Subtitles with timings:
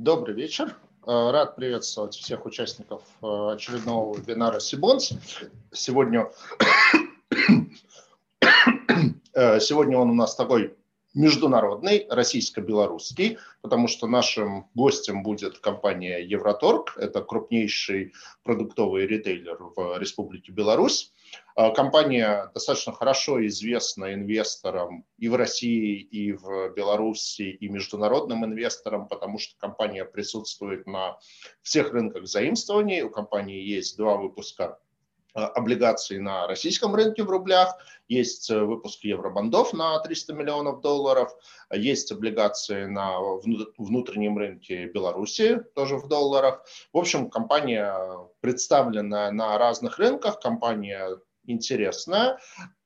[0.00, 0.74] Добрый вечер.
[1.06, 5.12] Э, рад приветствовать всех участников э, очередного вебинара Сибонс.
[5.72, 6.30] Сегодня,
[9.34, 10.74] э, сегодня он у нас такой
[11.14, 16.96] международный, российско-белорусский, потому что нашим гостем будет компания Евроторг.
[16.96, 18.12] Это крупнейший
[18.42, 21.12] продуктовый ритейлер в Республике Беларусь.
[21.56, 29.08] А, компания достаточно хорошо известна инвесторам и в России, и в Беларуси, и международным инвесторам,
[29.08, 31.18] потому что компания присутствует на
[31.62, 33.02] всех рынках заимствований.
[33.02, 34.78] У компании есть два выпуска
[35.34, 37.76] облигаций на российском рынке в рублях,
[38.08, 41.32] есть э, выпуск евробандов на 300 миллионов долларов,
[41.72, 43.18] есть облигации на
[43.78, 46.64] внутреннем рынке Беларуси, тоже в долларах.
[46.92, 47.94] В общем, компания
[48.40, 52.38] представлена на разных рынках, компания интересная.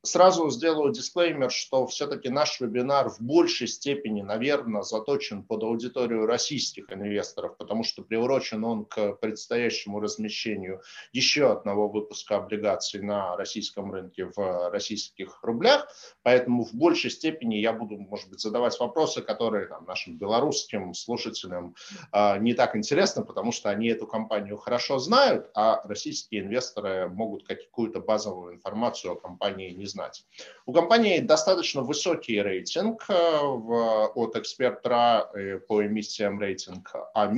[0.04, 6.92] Сразу сделаю дисклеймер, что все-таки наш вебинар в большей степени, наверное, заточен под аудиторию российских
[6.92, 10.82] инвесторов, потому что приурочен он к предстоящему размещению
[11.14, 15.88] еще одного выпуска облигаций на российском рынке в российских рублях.
[16.22, 21.76] Поэтому в большей степени я буду, может быть, задавать вопросы, которые там, нашим белорусским слушателям
[22.12, 27.44] э, не так интересны, потому что они эту компанию хорошо знают, а российские инвесторы могут
[27.48, 30.24] какую-то базовую информацию о компании не знать.
[30.66, 37.32] У компании достаточно высокий рейтинг э, в, от экспертра э, по эмиссиям рейтинг А-,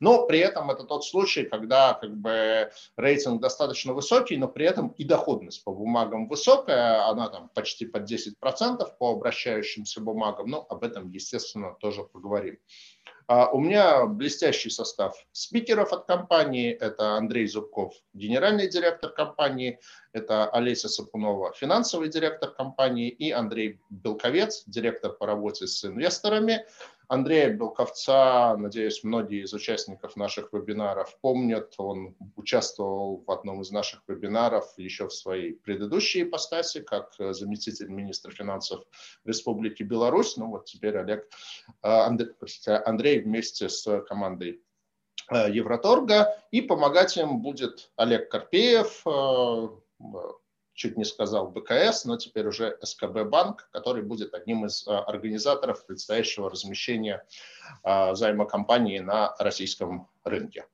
[0.00, 4.88] но при этом это тот случай, когда как бы рейтинг достаточно высокий, но при этом
[4.98, 10.84] и доходность по бумагам высокая, она там почти под 10% по обращающимся бумагам, но об
[10.84, 12.58] этом, естественно, тоже поговорим.
[13.28, 16.72] А у меня блестящий состав спикеров от компании.
[16.72, 19.78] Это Андрей Зубков, генеральный директор компании.
[20.14, 23.10] Это Олеся Сапунова, финансовый директор компании.
[23.10, 26.64] И Андрей Белковец, директор по работе с инвесторами.
[27.08, 31.72] Андрея Белковца, надеюсь, многие из участников наших вебинаров помнят.
[31.78, 38.30] Он участвовал в одном из наших вебинаров еще в своей предыдущей ипостаси, как заместитель министра
[38.30, 38.84] финансов
[39.24, 40.36] Республики Беларусь.
[40.36, 41.26] Ну вот теперь Олег,
[41.82, 44.60] э, Андрей, вместе с командой
[45.30, 46.38] э, Евроторга.
[46.50, 49.68] И помогать им будет Олег Карпеев, э,
[50.78, 55.84] чуть не сказал БКС, но теперь уже СКБ Банк, который будет одним из а, организаторов
[55.84, 57.26] предстоящего размещения
[57.82, 60.66] а, займа компании на российском рынке.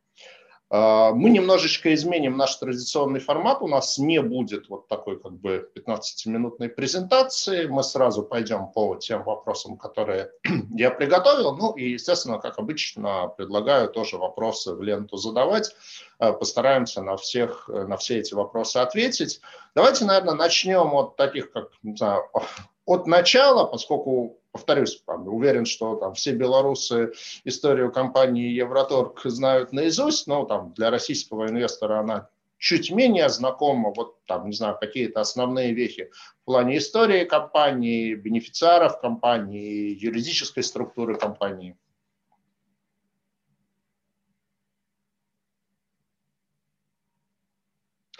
[0.76, 3.62] А, мы немножечко изменим наш традиционный формат.
[3.62, 7.66] У нас не будет вот такой как бы 15-минутной презентации.
[7.66, 10.32] Мы сразу пойдем по тем вопросам, которые
[10.74, 11.56] я приготовил.
[11.56, 15.76] Ну и, естественно, как обычно, предлагаю тоже вопросы в ленту задавать.
[16.18, 19.40] Э, постараемся на, всех, на все эти вопросы ответить.
[19.76, 22.28] Давайте, наверное, начнем от таких, как, не знаю,
[22.84, 30.44] от начала, поскольку, повторюсь, уверен, что там все белорусы историю компании Евроторг знают наизусть, но
[30.44, 36.12] там для российского инвестора она чуть менее знакома, вот там, не знаю, какие-то основные вехи
[36.42, 41.76] в плане истории компании, бенефициаров компании, юридической структуры компании.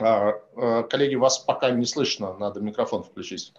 [0.00, 3.54] А, а, коллеги, вас пока не слышно, надо микрофон включить.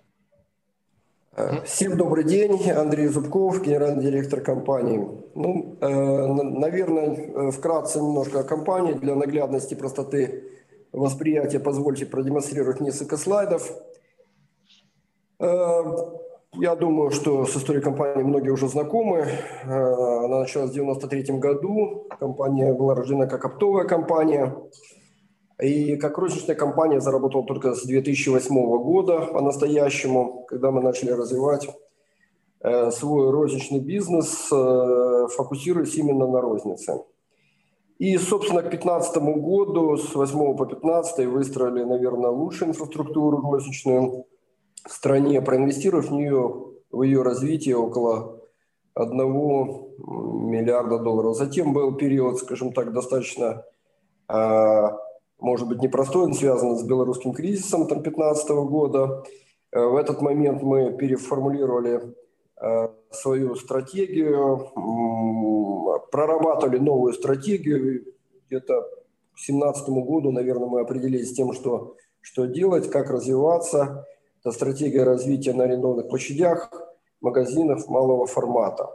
[1.65, 5.05] Всем добрый день, Андрей Зубков, генеральный директор компании.
[5.35, 10.45] Ну, э, наверное, вкратце немножко о компании для наглядности, простоты
[10.93, 11.59] восприятия.
[11.59, 13.69] Позвольте продемонстрировать несколько слайдов.
[15.41, 15.83] Э,
[16.53, 19.27] я думаю, что с историей компании многие уже знакомы.
[19.65, 22.07] Э, она началась в 1993 году.
[22.17, 24.55] Компания была рождена как оптовая компания.
[25.61, 31.69] И как розничная компания заработала только с 2008 года по-настоящему, когда мы начали развивать
[32.59, 37.03] э, свой розничный бизнес, э, фокусируясь именно на рознице.
[37.97, 44.25] И, собственно, к 2015 году, с 8 по 15 выстроили, наверное, лучшую инфраструктуру розничную
[44.85, 48.41] в стране, проинвестировав в нее, в ее развитие около
[48.95, 49.17] 1
[50.49, 51.37] миллиарда долларов.
[51.37, 53.63] Затем был период, скажем так, достаточно
[54.27, 54.89] э,
[55.55, 59.23] может быть, непростой, он связан с белорусским кризисом 2015 года.
[59.71, 62.13] Э, в этот момент мы переформулировали
[62.61, 64.69] э, свою стратегию,
[66.11, 68.03] прорабатывали новую стратегию.
[68.47, 74.05] Где-то к 2017 году, наверное, мы определились с тем, что, что делать, как развиваться.
[74.41, 76.69] Это стратегия развития на арендованных площадях,
[77.21, 78.93] магазинов малого формата.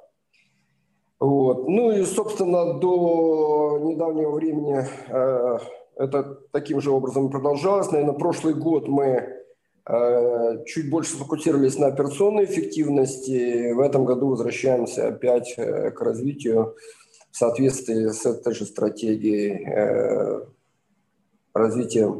[1.19, 1.69] Вот.
[1.69, 5.59] Ну и, собственно, до недавнего времени э,
[6.00, 7.91] это таким же образом продолжалось.
[7.91, 9.44] Наверное, прошлый год мы
[9.87, 13.73] э, чуть больше сфокусировались на операционной эффективности.
[13.73, 16.75] В этом году возвращаемся опять э, к развитию
[17.31, 20.47] в соответствии с этой же стратегией э,
[21.52, 22.11] развития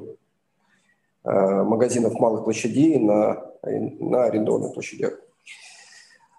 [1.22, 5.20] магазинов малых площадей на, на арендованных площадях.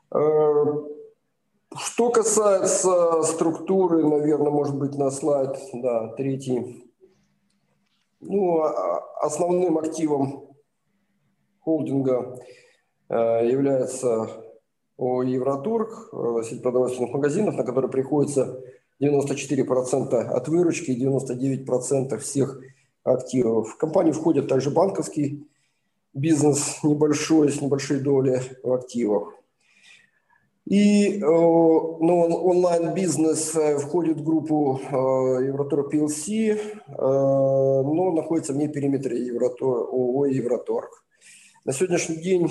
[0.10, 0.90] Что
[2.10, 6.91] касается структуры, наверное, может быть, на слайд, да, третий.
[8.22, 10.56] Ну, а, основным активом
[11.60, 12.40] холдинга
[13.10, 14.30] э, является
[14.98, 18.64] Евротург, э, сеть продовольственных магазинов, на который приходится
[19.02, 22.62] 94% от выручки и 99% всех
[23.04, 23.72] активов.
[23.72, 25.48] В компанию входит также банковский
[26.14, 29.34] бизнес небольшой, с небольшой долей в активах.
[30.72, 34.80] И э, ну, онлайн-бизнес э, входит в группу
[35.50, 36.58] Евроторг PLC,
[36.88, 41.04] но находится вне периметра Евротор, ООО «Евроторг».
[41.66, 42.50] На сегодняшний день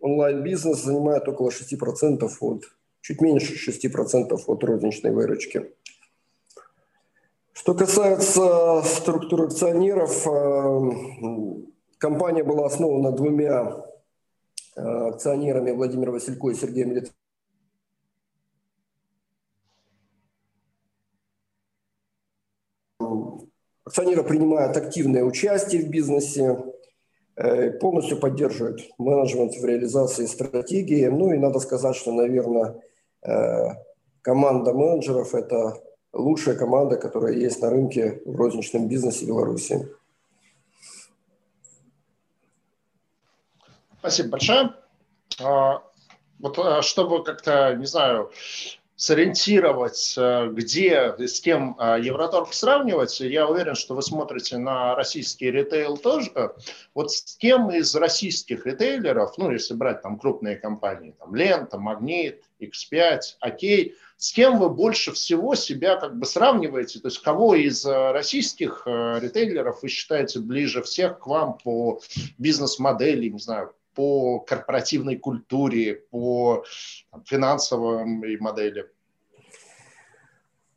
[0.00, 2.64] онлайн-бизнес занимает около 6% от,
[3.02, 5.70] чуть меньше 6% от розничной выручки.
[7.60, 10.90] Что касается структуры акционеров, э,
[11.98, 13.89] компания была основана двумя э,
[14.76, 17.10] акционерами Владимиром Василько и Сергеем Литвиновым.
[23.84, 26.56] Акционеры принимают активное участие в бизнесе,
[27.42, 31.06] Э, полностью поддерживает менеджмент в реализации стратегии.
[31.06, 32.82] Ну и надо сказать, что, наверное,
[33.22, 33.68] э,
[34.20, 35.80] команда менеджеров– это
[36.12, 39.88] лучшая команда, которая есть на рынке в розничном бизнесе Беларуси.
[44.00, 44.74] Спасибо большое.
[45.42, 45.82] А,
[46.38, 48.32] вот а, чтобы как-то, не знаю,
[49.00, 55.50] сориентировать, э, где, с кем э, Евроторг сравнивать, я уверен, что вы смотрите на российский
[55.50, 56.54] ритейл тоже.
[56.94, 62.42] Вот с кем из российских ритейлеров, ну, если брать там крупные компании, там Лента, Магнит,
[62.60, 67.86] X5, Окей, с кем вы больше всего себя как бы сравниваете, то есть кого из
[67.86, 72.02] э, российских ритейлеров вы считаете ближе всех к вам по
[72.36, 76.64] бизнес-модели, не знаю, по корпоративной культуре, по
[77.10, 78.04] там, финансовой
[78.38, 78.86] модели?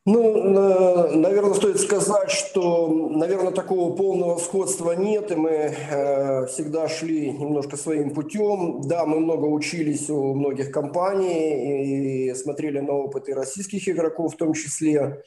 [0.05, 7.31] Ну, наверное, стоит сказать, что, наверное, такого полного сходства нет, и мы э, всегда шли
[7.31, 8.81] немножко своим путем.
[8.81, 14.53] Да, мы много учились у многих компаний и смотрели на опыты российских игроков в том
[14.53, 15.23] числе.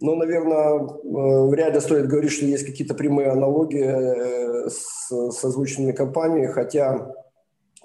[0.00, 5.92] Но, наверное, э, вряд ли стоит говорить, что есть какие-то прямые аналогии э, с созвучными
[5.92, 7.14] компаниями, хотя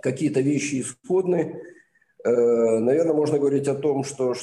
[0.01, 1.61] какие-то вещи исходны.
[2.23, 4.33] Э, наверное, можно говорить о том, что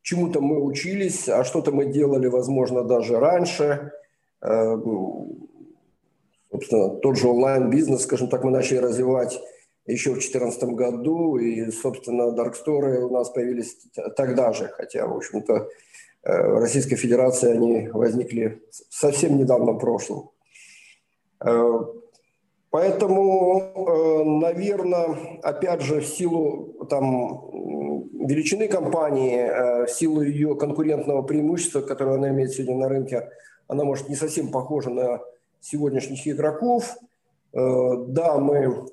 [0.00, 3.92] чему-то мы учились, а что-то мы делали, возможно, даже раньше.
[6.50, 9.38] Собственно, тот же онлайн-бизнес, скажем так, мы начали развивать
[9.86, 13.76] еще в 2014 году, и, собственно, дарксторы у нас появились
[14.16, 15.68] тогда же, хотя, в общем-то,
[16.22, 20.30] Российской Федерации они возникли совсем недавно в прошлом.
[21.44, 21.80] Э,
[22.70, 27.48] поэтому, э, наверное, опять же, в силу там,
[28.26, 33.30] величины компании, в силу ее конкурентного преимущества, которое она имеет сегодня на рынке,
[33.68, 35.20] она может не совсем похожа на
[35.60, 36.96] сегодняшних игроков.
[37.52, 38.86] Да, мы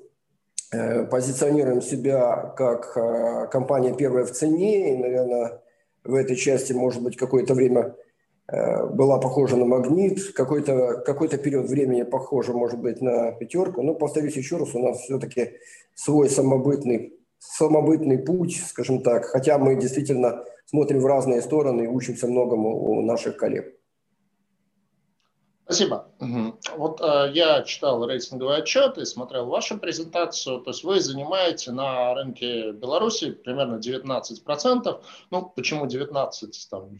[1.10, 5.60] позиционируем себя как компания первая в цене, и, наверное,
[6.06, 7.94] в этой части, может быть, какое-то время
[8.48, 13.82] э, была похожа на магнит, какой-то какой период времени похожа, может быть, на пятерку.
[13.82, 15.52] Но, повторюсь еще раз, у нас все-таки
[15.94, 22.26] свой самобытный, самобытный путь, скажем так, хотя мы действительно смотрим в разные стороны и учимся
[22.26, 23.75] многому у наших коллег.
[25.66, 26.06] Спасибо.
[26.20, 26.60] Угу.
[26.76, 30.60] Вот э, я читал рейтинговый отчет и смотрел вашу презентацию.
[30.60, 35.02] То есть вы занимаете на рынке Беларуси примерно 19%.
[35.32, 36.30] Ну, почему 19%?
[36.70, 36.96] Там,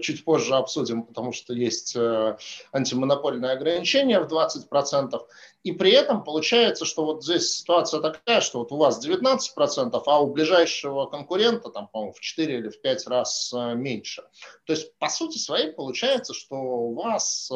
[0.00, 2.36] чуть позже обсудим, потому что есть э,
[2.72, 5.18] антимонопольное ограничение в 20%.
[5.62, 10.20] И при этом получается, что вот здесь ситуация такая, что вот у вас 19%, а
[10.20, 14.22] у ближайшего конкурента, там, по-моему, в 4 или в 5 раз э, меньше.
[14.64, 17.54] То есть, по сути своей, получается, что у вас э,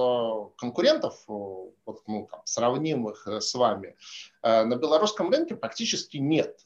[0.56, 3.96] конкурентов, э, вот, ну, там, сравнимых с вами,
[4.42, 6.60] на белорусском рынке практически нет.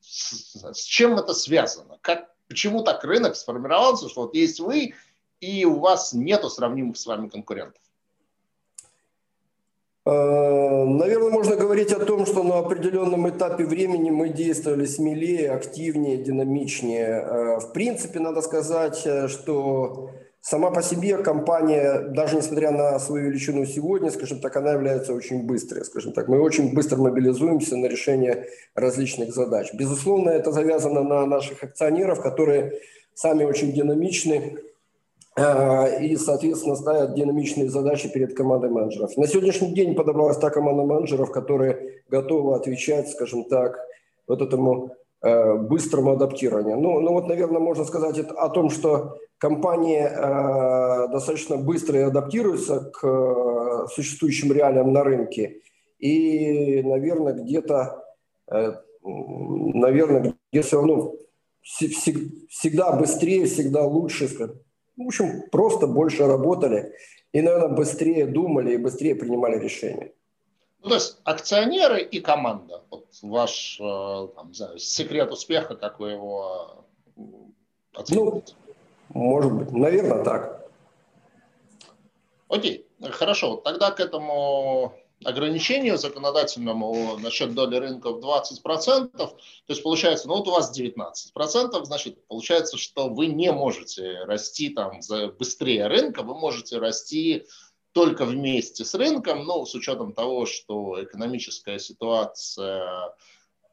[0.00, 1.98] С, чем это связано?
[2.00, 4.94] Как, почему так рынок сформировался, что вот есть вы,
[5.40, 7.82] и у вас нету сравнимых с вами конкурентов?
[10.08, 16.16] Э, наверное, можно говорить о том, что на определенном этапе времени мы действовали смелее, активнее,
[16.16, 17.08] динамичнее.
[17.08, 23.26] Э, в принципе, надо сказать, э, что сама по себе компания, даже несмотря на свою
[23.26, 26.28] величину сегодня, скажем так, она является очень быстрой, скажем так.
[26.28, 29.72] Мы очень быстро мобилизуемся на решение различных задач.
[29.74, 32.80] Безусловно, это завязано на наших акционеров, которые
[33.14, 34.58] сами очень динамичны
[35.36, 39.16] э, и, соответственно, ставят динамичные задачи перед командой менеджеров.
[39.16, 43.78] На сегодняшний день подобралась та команда менеджеров, которые готовы отвечать, скажем так,
[44.28, 46.78] вот этому быстрому адаптированию.
[46.78, 53.06] Ну, ну вот, наверное, можно сказать о том, что компании э, достаточно быстро адаптируются к
[53.06, 55.62] э, существующим реалиям на рынке.
[55.98, 58.04] И, наверное, где-то,
[58.52, 58.72] э,
[59.02, 61.14] наверное, где все равно
[61.62, 64.28] всегда быстрее, всегда лучше.
[64.96, 66.92] В общем, просто больше работали
[67.32, 70.12] и, наверное, быстрее думали и быстрее принимали решения.
[70.88, 72.82] Ну, то есть акционеры и команда.
[72.88, 77.20] Вот ваш э, там, знаю, секрет успеха, как вы его э,
[77.92, 78.54] оцениваете?
[79.12, 80.66] Ну, может быть, наверное, так.
[82.48, 83.56] Окей, хорошо.
[83.56, 84.94] Тогда к этому
[85.26, 89.36] ограничению законодательному насчет доли рынка в 20%, то
[89.68, 95.00] есть получается, ну вот у вас 19%, значит, получается, что вы не можете расти там
[95.38, 97.44] быстрее рынка, вы можете расти
[97.98, 103.12] только вместе с рынком, но с учетом того, что экономическая ситуация,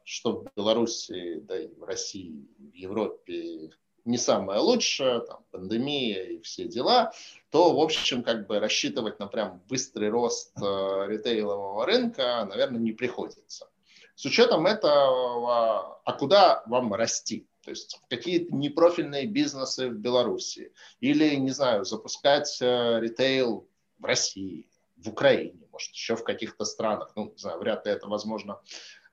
[0.02, 3.70] что в Беларуси, да и в России, в Европе
[4.04, 7.12] не самая лучшая, там, пандемия и все дела,
[7.50, 12.90] то, в общем, как бы рассчитывать на прям быстрый рост э, ритейлового рынка, наверное, не
[12.90, 13.68] приходится.
[14.16, 17.46] С учетом этого, а куда вам расти?
[17.62, 24.68] То есть какие-то непрофильные бизнесы в Беларуси или, не знаю, запускать э, ритейл в России,
[24.96, 27.12] в Украине, может, еще в каких-то странах.
[27.16, 28.60] Ну, не знаю, вряд ли это возможно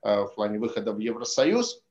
[0.02, 1.84] э, в плане выхода в Евросоюз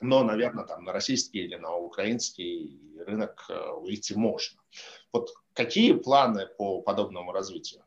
[0.00, 4.60] но, наверное, там на российский или на украинский рынок э, выйти можно.
[5.12, 7.82] Вот какие планы по подобному развитию?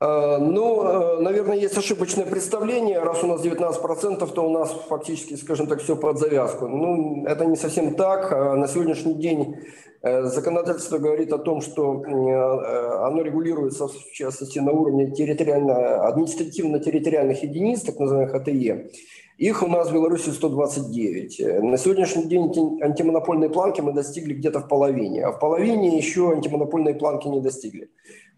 [0.00, 2.98] Э, ну, наверное, есть ошибочное представление.
[3.00, 6.66] Раз у нас 19%, то у нас фактически, скажем так, все под завязку.
[6.66, 8.30] Ну, это не совсем так.
[8.30, 9.56] На сегодняшний день
[10.02, 17.98] законодательство говорит о том, что оно регулируется, в частности, на уровне территориально, административно-территориальных единиц, так
[17.98, 18.90] называемых АТЕ.
[19.38, 21.62] Их у нас в Беларуси 129.
[21.62, 26.94] На сегодняшний день антимонопольные планки мы достигли где-то в половине, а в половине еще антимонопольные
[26.94, 27.88] планки не достигли.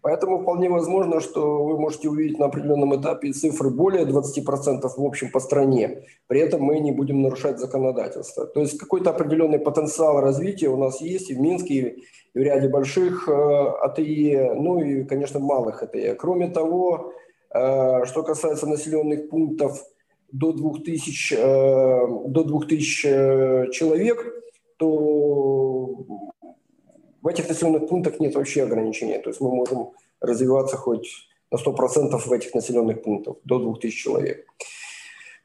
[0.01, 5.31] Поэтому вполне возможно, что вы можете увидеть на определенном этапе цифры более 20% в общем
[5.31, 6.03] по стране.
[6.27, 8.45] При этом мы не будем нарушать законодательство.
[8.45, 12.67] То есть какой-то определенный потенциал развития у нас есть и в Минске, и в ряде
[12.67, 16.15] больших э, АТЕ, ну и, конечно, малых АТЕ.
[16.15, 17.13] Кроме того,
[17.53, 19.83] э, что касается населенных пунктов–
[20.31, 24.17] до 2000, э, до 2000 э, человек,
[24.77, 25.87] то
[27.25, 29.17] в этих населенных пунктах нет вообще ограничения.
[29.17, 34.45] То есть мы можем развиваться хоть на 100% в этих населенных пунктах, до 2000 человек.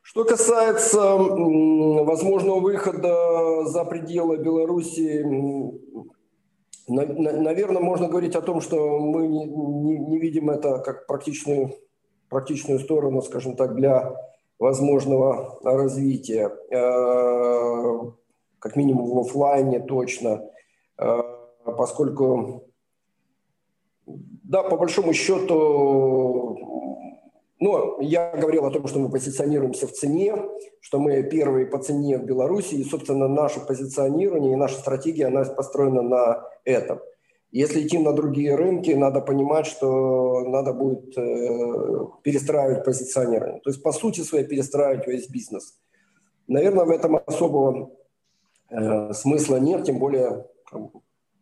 [0.02, 5.24] Что касается возможного выхода за пределы Беларуси,
[6.86, 11.76] наверное, можно говорить о том, что мы не, не, не видим это как практичную,
[12.28, 14.14] практичную сторону, скажем так, для
[14.58, 18.10] возможного развития, э,
[18.58, 20.42] как минимум в офлайне точно,
[20.98, 21.39] э,
[21.70, 22.64] поскольку,
[24.06, 26.58] да, по большому счету,
[27.60, 30.34] ну, я говорил о том, что мы позиционируемся в цене,
[30.80, 35.44] что мы первые по цене в Беларуси, и, собственно, наше позиционирование и наша стратегия, она
[35.44, 37.00] построена на этом.
[37.52, 43.60] Если идти на другие рынки, надо понимать, что надо будет э, перестраивать позиционирование.
[43.60, 45.78] То есть, по сути своей, перестраивать весь бизнес.
[46.46, 47.90] Наверное, в этом особого
[48.70, 50.46] э, смысла нет, тем более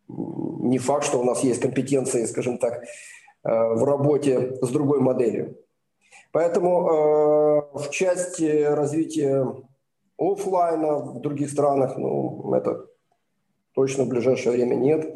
[0.09, 2.85] не факт, что у нас есть компетенции, скажем так, э,
[3.45, 5.57] в работе с другой моделью.
[6.33, 9.47] Поэтому э, в части развития
[10.19, 12.87] офлайна в других странах, ну, это
[13.75, 15.07] точно в ближайшее время нет.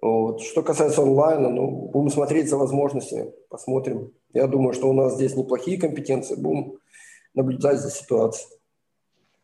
[0.00, 0.40] Вот.
[0.40, 4.12] Что касается онлайна, ну, будем смотреть за возможностями, посмотрим.
[4.32, 6.78] Я думаю, что у нас здесь неплохие компетенции, будем
[7.34, 8.57] наблюдать за ситуацией.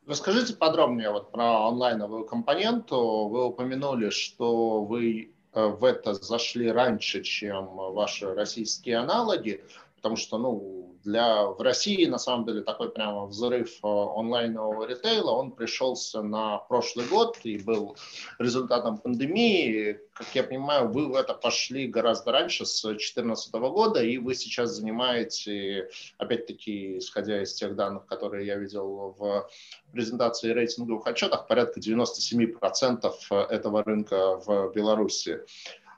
[0.06, 3.28] Расскажите подробнее вот про онлайновую компоненту.
[3.28, 9.64] Вы упомянули, что вы э, в это зашли раньше, чем ваши российские аналоги,
[9.96, 15.32] потому что ну, для, в России, на самом деле, такой прямо взрыв э, онлайнового ритейла,
[15.32, 17.96] он пришелся на прошлый год и был
[18.38, 20.00] результатом пандемии.
[20.14, 24.70] Как я понимаю, вы в это пошли гораздо раньше, с 2014 года, и вы сейчас
[24.70, 29.48] занимаете, опять-таки, исходя из тех данных, которые я видел в
[29.92, 33.12] презентации рейтинговых отчетах, порядка 97%
[33.50, 35.40] этого рынка в Беларуси.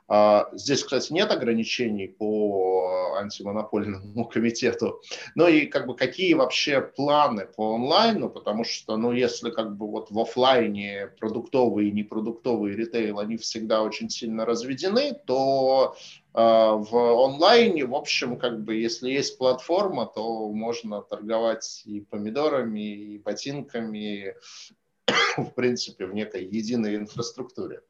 [0.09, 5.01] А, здесь, кстати, нет ограничений по антимонопольному комитету.
[5.35, 9.89] Ну и как бы какие вообще планы по онлайну, потому что, ну, если как бы
[9.89, 15.95] вот в офлайне продуктовый и непродуктовый ритейл, они всегда очень сильно разведены, то
[16.33, 22.79] э, в онлайне, в общем, как бы, если есть платформа, то можно торговать и помидорами,
[22.79, 24.35] и ботинками,
[25.37, 27.81] в принципе, в некой единой инфраструктуре.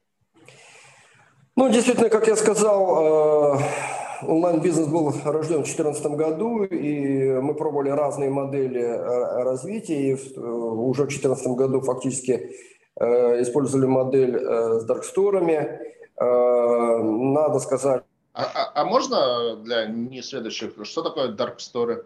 [1.58, 3.60] Ну, действительно, как я сказал, э,
[4.28, 10.40] онлайн-бизнес был рожден в 2014 году, и мы пробовали разные модели э, развития, и э,
[10.40, 12.52] уже в 2014 году фактически
[13.00, 15.80] использовали модель с дарксторами.
[16.20, 18.04] Надо сказать...
[18.34, 22.06] А, а, а можно для несведущих, что такое дарксторы?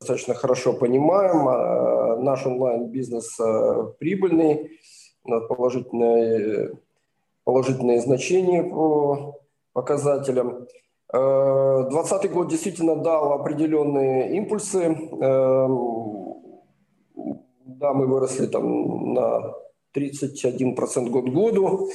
[0.00, 2.24] Достаточно хорошо понимаем.
[2.24, 3.38] Наш онлайн-бизнес
[3.98, 4.78] прибыльный,
[5.22, 6.78] положительный
[7.46, 9.40] положительные значения по
[9.72, 10.66] показателям.
[11.12, 14.82] 2020 э, год действительно дал определенные импульсы.
[14.82, 15.68] Э,
[17.64, 19.54] да, мы выросли там на
[19.96, 21.88] 31% год к году.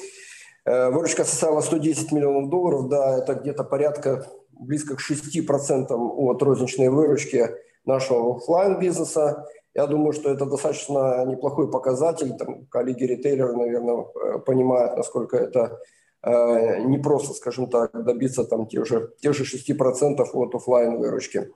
[0.63, 2.87] Э, выручка составила 110 миллионов долларов.
[2.87, 7.49] Да, это где-то порядка близко к 6% от розничной выручки
[7.83, 9.45] нашего офлайн бизнеса.
[9.73, 12.33] Я думаю, что это достаточно неплохой показатель.
[12.37, 15.79] Там коллеги-ритейлеры, наверное, э, понимают, насколько это
[16.23, 21.51] э, не просто, скажем так, добиться там тех же, тех же 6% от офлайн выручки.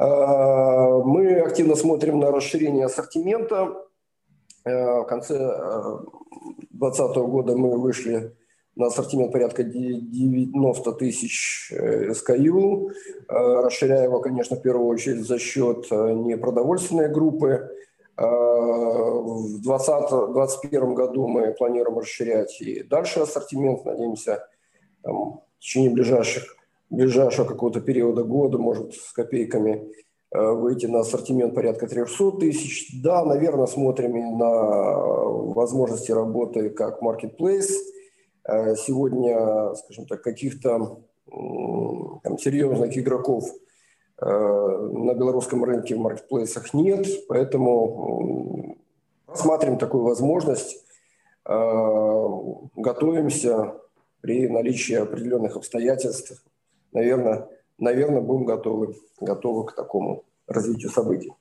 [0.00, 3.84] Э, мы активно смотрим на расширение ассортимента.
[4.64, 5.36] В конце
[6.70, 8.34] 2020 года мы вышли
[8.76, 12.92] на ассортимент порядка 90 тысяч SKU, э,
[13.28, 17.70] э, расширяя его, конечно, в первую очередь за счет э, непродовольственной группы.
[18.16, 23.84] В 2021 году мы планируем расширять и дальше ассортимент.
[23.84, 24.46] Надеемся,
[25.02, 26.44] там, в течение ближайших,
[26.90, 29.90] ближайшего какого-то периода года, может, с копейками,
[30.30, 33.02] выйти на ассортимент порядка 300 тысяч.
[33.02, 34.48] Да, наверное, смотрим и на
[35.52, 37.72] возможности работы как marketplace–
[38.46, 43.44] сегодня, скажем так, каких-то там, серьезных игроков
[44.18, 48.76] э, на белорусском рынке в маркетплейсах нет, поэтому
[49.26, 50.84] рассматриваем такую возможность,
[51.46, 52.28] э,
[52.76, 53.80] готовимся
[54.20, 56.42] при наличии определенных обстоятельств,
[56.92, 61.32] наверное, наверное, будем готовы, готовы к такому развитию событий.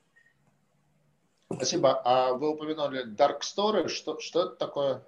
[1.51, 2.01] Спасибо.
[2.04, 3.88] А вы упомянули Dark Story.
[3.88, 5.06] Что, что это такое?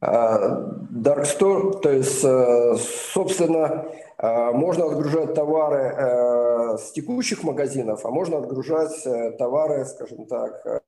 [0.00, 2.76] Dark Store, то есть, э,
[3.12, 9.02] собственно, э, можно отгружать товары э, с текущих магазинов, а можно отгружать
[9.38, 10.82] товары, скажем так,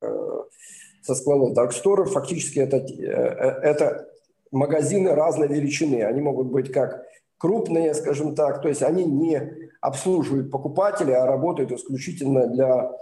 [1.03, 2.05] со складов Dark Store.
[2.05, 4.09] Фактически это, это
[4.53, 6.05] магазины разной величины.
[6.05, 7.03] Они могут быть как
[7.38, 12.92] крупные, скажем так, то есть они не обслуживают покупателей, а работают исключительно для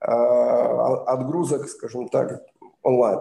[0.00, 2.42] отгрузок, скажем так,
[2.82, 3.20] онлайн.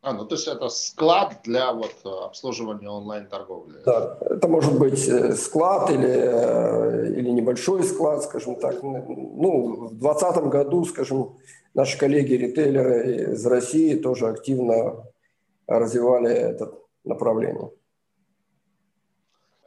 [0.00, 3.78] А, ну то есть это склад для вот э, обслуживания онлайн-торговли.
[3.84, 8.80] Да, это может быть э, склад или, э, или небольшой склад, скажем так.
[8.82, 11.36] Ну, в 2020 году, скажем,
[11.74, 15.04] наши коллеги-ритейлеры из России тоже активно
[15.66, 16.72] развивали это
[17.04, 17.70] направление.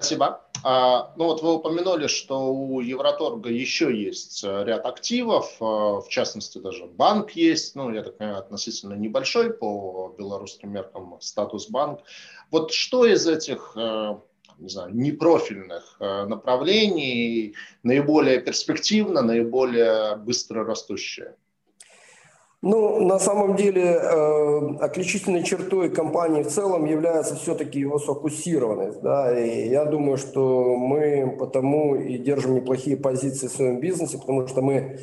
[0.02, 0.42] Спасибо.
[0.64, 6.06] А, ну вот вы упомянули, что у Евроторга еще есть э, ряд активов, э, в
[6.10, 12.00] частности даже банк есть, ну я так понимаю, относительно небольшой по белорусским меркам статус банк.
[12.50, 14.18] Вот что из этих э,
[14.58, 21.36] не знаю, непрофильных направлений наиболее перспективно, наиболее быстро растущее?
[22.64, 29.02] Ну, на самом деле, э, отличительной чертой компании в целом является все-таки его сфокусированность.
[29.02, 29.36] Да?
[29.36, 34.62] И я думаю, что мы потому и держим неплохие позиции в своем бизнесе, потому что
[34.62, 35.00] мы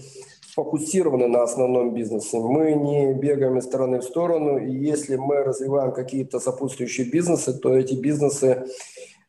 [0.52, 2.38] сфокусированы на основном бизнесе.
[2.38, 4.58] Мы не бегаем из стороны в сторону.
[4.58, 8.66] И если мы развиваем какие-то сопутствующие бизнесы, то эти бизнесы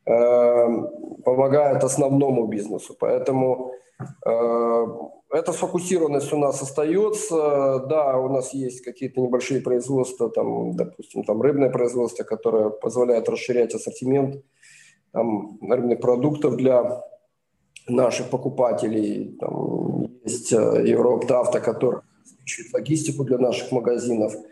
[0.05, 0.67] э,
[1.23, 2.95] помогают основному бизнесу.
[2.99, 3.73] Поэтому
[4.25, 4.88] э,
[5.31, 7.79] эта сфокусированность у нас остается.
[7.89, 13.75] Да, у нас есть какие-то небольшие производства, там, допустим, там рыбное производство, которое позволяет расширять
[13.75, 14.43] ассортимент
[15.12, 17.03] там, рыбных продуктов для
[17.88, 19.38] наших покупателей.
[19.39, 24.33] Там есть э, Европавто, который обеспечивает логистику для наших магазинов–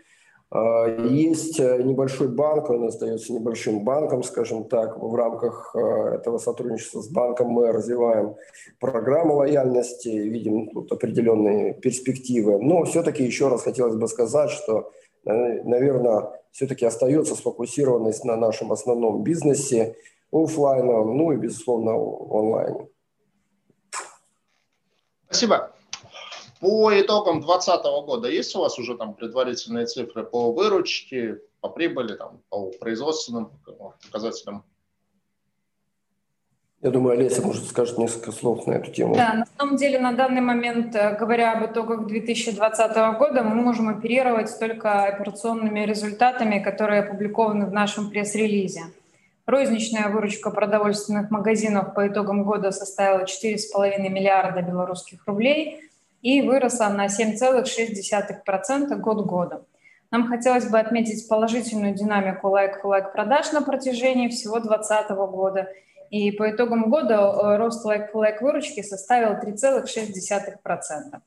[0.50, 4.96] есть э, небольшой банк, он остается небольшим банком, скажем так.
[4.96, 8.34] В рамках э, этого сотрудничества с банком мы развиваем
[8.80, 12.58] программу лояльности, видим тут определенные перспективы.
[12.58, 14.90] Но все-таки еще раз хотелось бы сказать, что,
[15.24, 19.96] наверное, все-таки остается сфокусированность на нашем основном бизнесе,
[20.32, 22.88] офлайновом, ну и, безусловно, онлайне.
[25.26, 25.72] Спасибо.
[26.60, 32.14] По итогам 2020 года есть у вас уже там предварительные цифры по выручке, по прибыли,
[32.14, 33.50] там, по производственным
[34.04, 34.64] показателям?
[36.80, 39.16] Я думаю, Олеся, может, скажет несколько слов на эту тему.
[39.16, 43.88] Да, на самом деле, на данный момент, э, говоря об итогах 2020 года, мы можем
[43.88, 48.82] оперировать только операционными результатами, которые опубликованы в нашем пресс-релизе.
[49.44, 55.87] Розничная выручка продовольственных магазинов по итогам года составила 4,5 миллиарда белорусских рублей
[56.22, 59.64] и выросла на 7,6% год года.
[60.10, 65.68] Нам хотелось бы отметить положительную динамику лайк-for-лайк продаж на протяжении всего 2020 года.
[66.10, 71.20] И по итогам года э, рост лайк-for-лайк выручки составил 3,6%.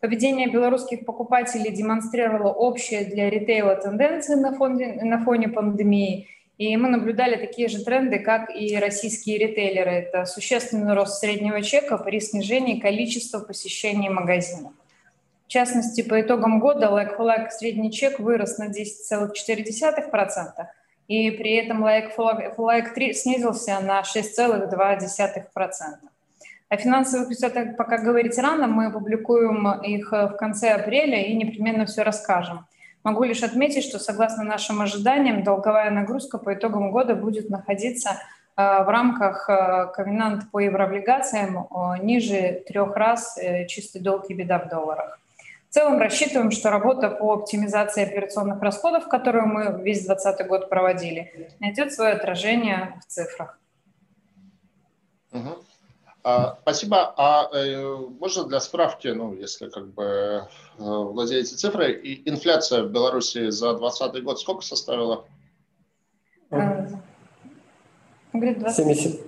[0.00, 6.88] Поведение белорусских покупателей демонстрировало общие для ритейла тенденции на фоне, на фоне пандемии– и мы
[6.88, 9.92] наблюдали такие же тренды, как и российские ритейлеры.
[9.92, 14.72] Это существенный рост среднего чека при снижении количества посещений магазинов.
[15.46, 20.66] В частности, по итогам года like-for-like средний чек вырос на 10,4%,
[21.06, 25.72] и при этом like-for-like 3 снизился на 6,2%.
[26.70, 32.02] О финансовых результатах пока говорить рано, мы опубликуем их в конце апреля и непременно все
[32.02, 32.66] расскажем.
[33.04, 38.14] Могу лишь отметить, что согласно нашим ожиданиям, долговая нагрузка по итогам года будет находиться э,
[38.56, 41.68] в рамках э, ковенанта по еврооблигациям
[42.02, 45.18] ниже трех раз э, чистый долг и беда в долларах.
[45.70, 51.50] В целом рассчитываем, что работа по оптимизации операционных расходов, которую мы весь 2020 год проводили,
[51.60, 53.58] найдет свое отражение в цифрах.
[56.28, 57.14] А, спасибо.
[57.16, 62.90] А э, можно для справки, ну, если как бы э, владеете цифрой, и инфляция в
[62.90, 65.24] Беларуси за 2020 год сколько составила?
[66.50, 66.86] А,
[68.34, 68.76] говорит, 20...
[68.76, 69.20] 77.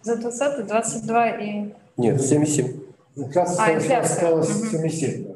[0.00, 1.74] За 20 22 и...
[1.98, 2.80] Нет, 77.
[3.16, 4.42] Инфляция, а, инфляция.
[4.42, 5.34] 77, да.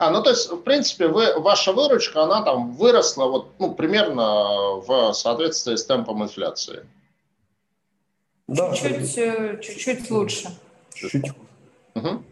[0.00, 4.80] А, ну то есть, в принципе, вы, ваша выручка, она там выросла вот, ну, примерно
[4.80, 6.84] в соответствии с темпом инфляции.
[8.46, 10.48] Да, чуть-чуть, э, чуть-чуть лучше.
[10.94, 11.32] Чуть-чуть.
[11.94, 12.22] Угу.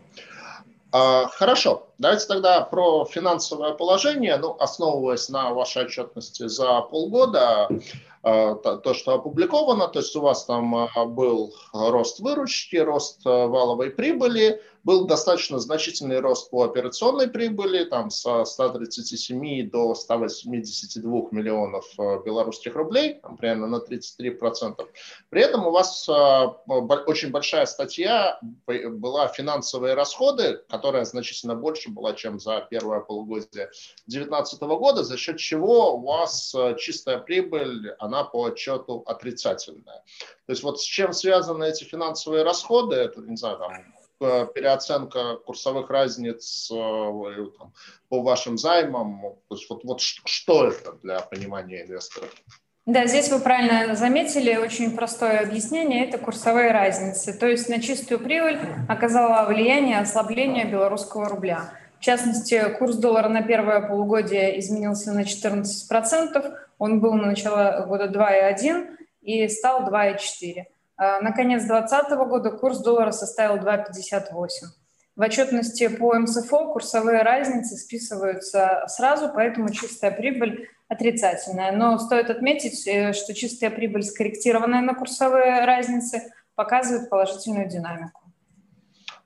[0.95, 7.71] А, хорошо, давайте тогда про финансовое положение, ну, основываясь на вашей отчетности за полгода,
[8.23, 13.91] а, то, что опубликовано, то есть у вас там а, был рост выручки, рост валовой
[13.91, 22.23] прибыли, был достаточно значительный рост по операционной прибыли, там со 137 до 182 миллионов э,
[22.25, 24.77] белорусских рублей, там, примерно на 33%.
[25.31, 26.13] При этом у вас э,
[27.07, 33.71] очень большая статья была финансовые расходы, которая значительно больше была, чем за первое полугодие
[34.07, 40.03] 2019 года, за счет чего у вас э, чистая прибыль, она по отчету отрицательная.
[40.47, 43.73] То есть вот с чем связаны эти финансовые расходы, это, не знаю, там,
[44.55, 47.73] переоценка курсовых разниц э, там,
[48.09, 49.37] по вашим займам?
[49.49, 52.31] То есть вот, вот что это для понимания инвесторов?
[52.85, 57.33] Да, здесь вы правильно заметили, очень простое объяснение– это курсовые разницы.
[57.33, 58.59] То есть на чистую прибыль
[58.89, 61.73] оказало влияние ослабления белорусского рубля.
[62.01, 68.07] В частности, курс доллара на первое полугодие изменился на 14%, он был на начало года
[68.07, 70.65] 2,1 и стал 2,4.
[71.03, 74.49] А, на конец 2020 года курс доллара составил 2,58.
[75.17, 81.73] В отчетности по МСФО курсовые разницы списываются сразу, поэтому чистая прибыль отрицательная.
[81.73, 88.23] Но стоит отметить, э, что чистая прибыль, скорректированная на курсовые разницы, показывает положительную динамику.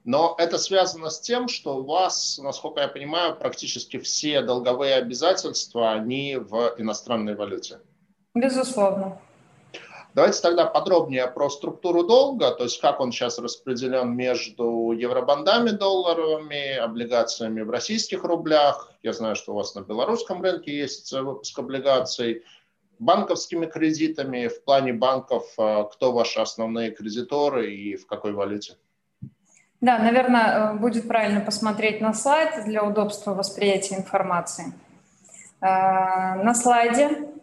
[0.03, 5.93] Но это связано с тем, что у вас, насколько я понимаю, практически все долговые обязательства,
[5.93, 7.81] они в иностранной валюте.
[8.35, 9.21] Безусловно.
[10.17, 16.75] Давайте тогда подробнее про структуру долга, то есть как он сейчас распределен между евробандами долларовыми,
[16.75, 18.91] облигациями в российских рублях.
[19.03, 22.45] Я знаю, что у вас на белорусском рынке есть выпуск облигаций,
[22.99, 24.49] банковскими кредитами.
[24.49, 28.79] В плане банков а, кто ваши основные кредиторы и в какой валюте?
[29.83, 34.73] Да, наверное, э, будет правильно посмотреть на слайд для удобства восприятия информации.
[35.61, 37.36] Э, на слайде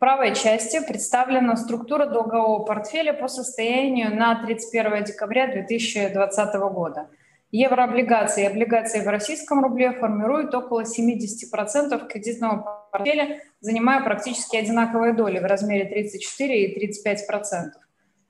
[0.00, 7.10] правой части представлена структура долгового портфеля по состоянию на 31 декабря 2020 года.
[7.52, 15.38] Еврооблигации и облигации в российском рубле формируют около 70% кредитного портфеля, занимая практически одинаковые доли
[15.38, 17.16] в размере 34 и 35%.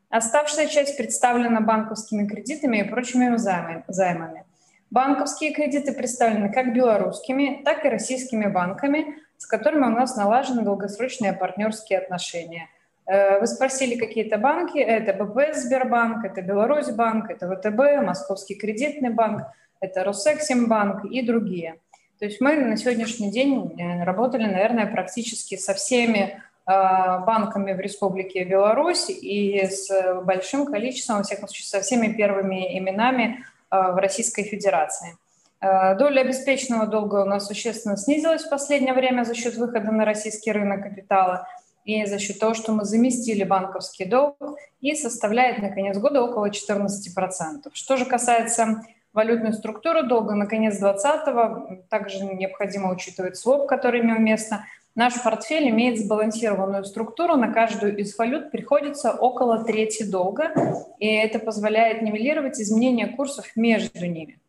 [0.08, 4.44] Оставшая часть представлена банковскими кредитами и прочими займами.
[4.90, 11.32] Банковские кредиты представлены как белорусскими, так и российскими банками с которыми у нас налажены долгосрочные
[11.32, 12.68] партнерские отношения.
[13.06, 19.42] Вы спросили какие-то банки, это БПС Сбербанк, это Беларусь банк, это ВТБ, Московский кредитный банк,
[19.80, 21.80] это Росэксимбанк и другие.
[22.20, 23.74] То есть мы на сегодняшний день
[24.04, 29.90] работали, наверное, практически со всеми Э, банками в Республике Беларусь и с
[30.22, 35.16] большим количеством, во всяком случае, со всеми первыми именами э, в Российской Федерации.
[35.60, 40.04] Э, доля обеспеченного долга у нас существенно снизилась в последнее время за счет выхода на
[40.04, 41.46] российский рынок капитала
[41.84, 44.36] и за счет того, что мы заместили банковский долг
[44.80, 47.70] и составляет на конец года около 14%.
[47.72, 54.18] Что же касается валютной структуры долга на конец 2020 также необходимо учитывать своп, который имел
[54.18, 54.64] место–
[54.96, 60.52] Наш портфель имеет сбалансированную структуру, на каждую из валют приходится около трети долга,
[60.98, 64.39] и это позволяет нивелировать изменения курсов между ними.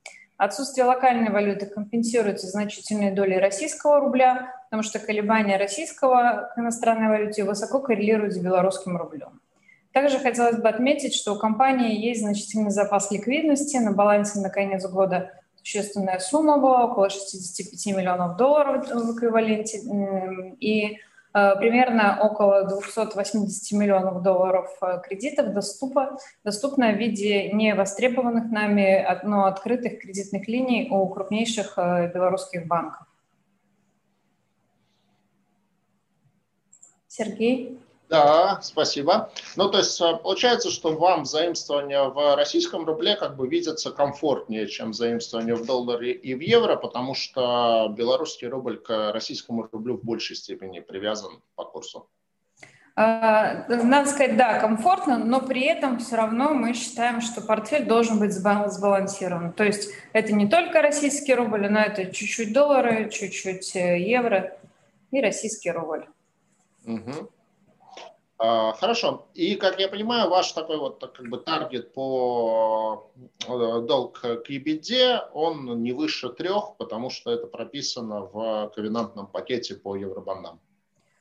[0.42, 7.44] Отсутствие локальной валюты компенсируется значительной долей российского рубля, потому что колебания российского к иностранной валюте
[7.44, 9.40] высоко коррелируют с белорусским рублем.
[9.94, 14.84] Также хотелось бы отметить, что у компании есть значительный запас ликвидности на балансе на конец
[14.88, 19.78] года существенная сумма была, около 65 миллионов долларов в эквиваленте,
[20.60, 20.98] и
[21.32, 30.00] примерно около 280 миллионов долларов э, кредитов доступа, доступно в виде невостребованных нами, но открытых
[30.00, 33.08] кредитных линий у крупнейших э, белорусских банков.
[37.08, 37.80] Сергей?
[38.12, 39.32] Да, спасибо.
[39.56, 44.68] Ну, то есть э, получается, что вам заимствование в российском рубле как бы видится комфортнее,
[44.68, 50.04] чем заимствование в долларе и в евро, потому что белорусский рубль к российскому рублю в
[50.04, 52.10] большей степени привязан по курсу.
[52.98, 58.20] А, надо сказать, да, комфортно, но при этом все равно мы считаем, что портфель должен
[58.20, 59.54] быть сбалансирован.
[59.54, 64.58] То есть это не только российский рубль, но это чуть-чуть доллары, чуть-чуть э, евро
[65.12, 66.08] и российский рубль.
[66.86, 67.30] Угу.
[68.44, 69.28] А, хорошо.
[69.36, 73.12] И, как я понимаю, ваш такой вот как бы таргет по
[73.48, 79.76] э, долг к EBITDA, он не выше трех, потому что это прописано в ковенантном пакете
[79.76, 80.60] по евробандам.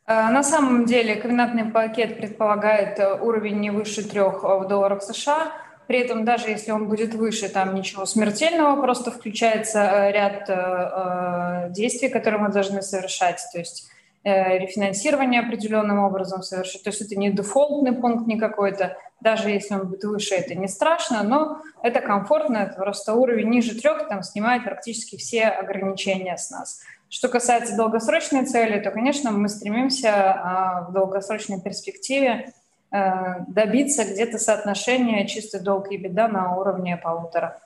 [0.07, 5.53] А, на самом деле ковенантный пакет предполагает э, уровень не выше трех в долларах США.
[5.89, 12.09] При этом даже если он будет выше, там ничего смертельного, просто включается э, ряд действий,
[12.09, 13.43] которые мы должны совершать.
[13.53, 16.83] То есть Э, рефинансирование определенным образом совершить.
[16.83, 20.69] То есть это не дефолтный пункт не какой-то, даже если он будет выше, это не
[20.69, 26.51] страшно, но это комфортно, это просто уровень ниже трех, там снимает практически все ограничения с
[26.51, 26.83] нас.
[27.09, 32.53] Что касается долгосрочной цели, то, конечно, мы стремимся а, в долгосрочной перспективе
[32.93, 37.61] э, добиться где-то соотношения чистый долг и беда на уровне полутора.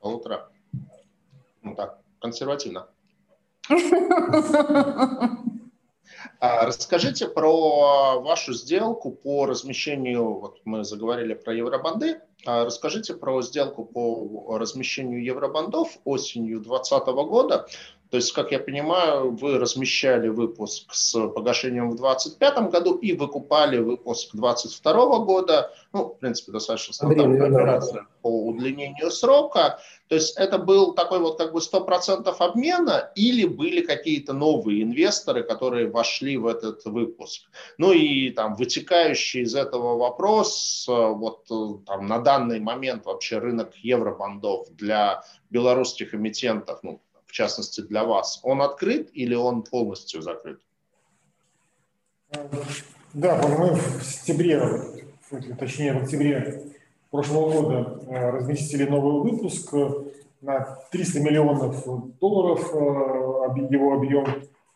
[0.00, 0.48] Полутора.
[1.62, 2.88] Ну так, консервативно.
[6.40, 13.84] А расскажите про вашу сделку по размещению, вот мы заговорили про евробанды, расскажите про сделку
[13.84, 17.66] по размещению евробандов осенью 2020 года.
[18.10, 23.76] То есть, как я понимаю, вы размещали выпуск с погашением в 2025 году и выкупали
[23.80, 25.70] выпуск 2022 года.
[25.92, 29.78] Ну, в принципе, достаточно стандартная операция по удлинению срока.
[30.08, 35.42] То есть это был такой вот как бы 100% обмена или были какие-то новые инвесторы,
[35.42, 37.42] которые вошли в этот выпуск?
[37.76, 41.44] Ну и там вытекающий из этого вопрос, вот
[41.84, 48.40] там на данный момент вообще рынок евробандов для белорусских эмитентов, ну, в частности для вас,
[48.42, 50.60] он открыт или он полностью закрыт?
[53.14, 54.60] Да, мы в сентябре,
[55.58, 56.64] точнее в октябре
[57.10, 59.72] прошлого года э, разместили новый выпуск
[60.42, 61.82] на 300 миллионов
[62.20, 64.26] долларов, э, его объем,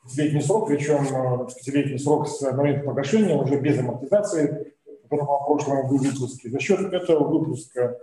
[0.04, 4.61] пятилетний срок, причем э, пятилетний срок с момента погашения уже без амортизации,
[5.16, 6.50] в прошлом выпуске.
[6.50, 7.98] За счет этого выпуска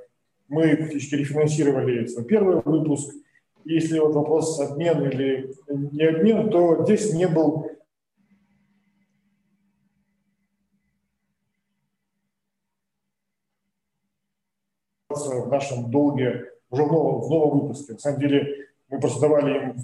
[0.47, 3.13] мы фактически рефинансировали первый выпуск–
[3.65, 7.69] если вот вопрос обмен или не обмен, то здесь не был
[15.09, 17.93] в нашем долге уже в новом, в новом выпуске.
[17.93, 19.75] На самом деле мы просто давали им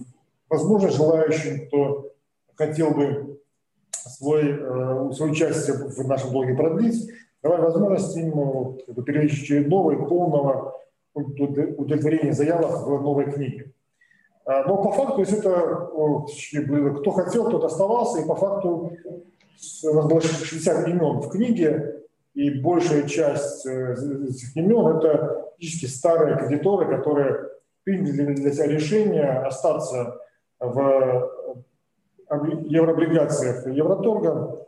[0.50, 2.12] возможность желающим, кто
[2.56, 3.42] хотел бы
[4.10, 7.10] свой, э, свою часть в нашем долге продлить,
[7.42, 10.74] давали возможность им ну, перевести очередного полного
[11.14, 13.72] удовлетворения заявок в новой книге.
[14.46, 18.92] А, но по факту, если это кто хотел, тот оставался, и по факту
[19.84, 25.86] у нас было 60 имен в книге, и большая часть э, этих имен– это фактически
[25.86, 27.50] старые кредиторы, которые
[27.84, 30.20] приняли для себя решение остаться
[30.60, 31.32] в
[32.30, 34.66] еврооблигациях Евроторга,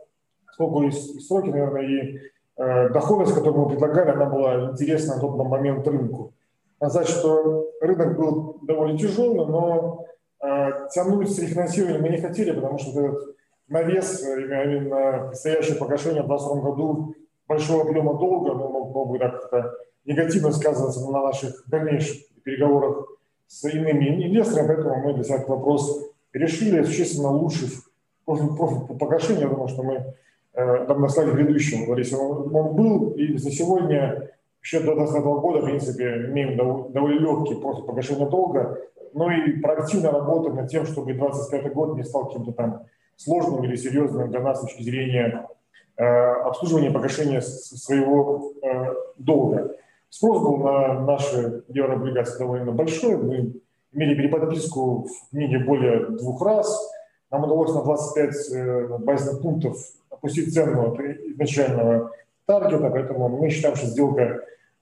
[0.52, 2.18] сколько и сроки, наверное, и
[2.56, 6.32] э, доходность, которую мы предлагали, она была интересна на тот момент рынку.
[6.76, 10.04] Сказать, что рынок был довольно тяжелый, но
[10.40, 13.36] э, тянуть с рефинансированием мы не хотели, потому что этот
[13.68, 17.14] навес, именно предстоящее погашение в 2022 году
[17.46, 23.08] большого объема долга, ну, мог, мог бы как-то негативно сказываться на наших дальнейших переговорах
[23.46, 26.07] с иными инвесторами, поэтому мы для себя этот вопрос
[26.38, 27.88] решили, существенно улучшив
[28.24, 29.42] профиль, профиль по погашению.
[29.42, 30.14] Я думаю, что мы
[30.54, 34.30] э, там на слайде предыдущем говорили, он, он был, и за сегодня
[34.62, 38.78] еще до 2020 года, в принципе, имеем довольно легкий профиль погашения долга,
[39.14, 42.82] но и проактивно работаем над тем, чтобы 2025 год не стал каким-то там
[43.16, 45.48] сложным или серьезным для нас с точки зрения
[45.96, 49.74] э, обслуживания погашения своего э, долга.
[50.10, 53.16] Спрос был на наши еврооблигации довольно большой.
[53.16, 53.60] Мы
[53.92, 56.92] имели переподписку в книге более двух раз.
[57.30, 59.76] Нам удалось на 25 э, базисных пунктов
[60.10, 62.12] опустить цену от изначального
[62.46, 64.40] таргета, поэтому мы считаем, что сделка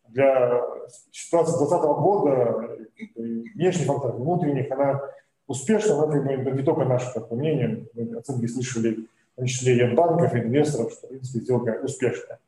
[0.09, 0.63] для
[1.11, 2.79] ситуации 2020 года,
[3.55, 5.01] внешних факторов, внутренних, она
[5.47, 9.83] успешна, но это не только наше такое мнение, мы оценки слышали, в том числе и
[9.83, 12.39] от банков, и инвесторов, что, в принципе, сделка успешная.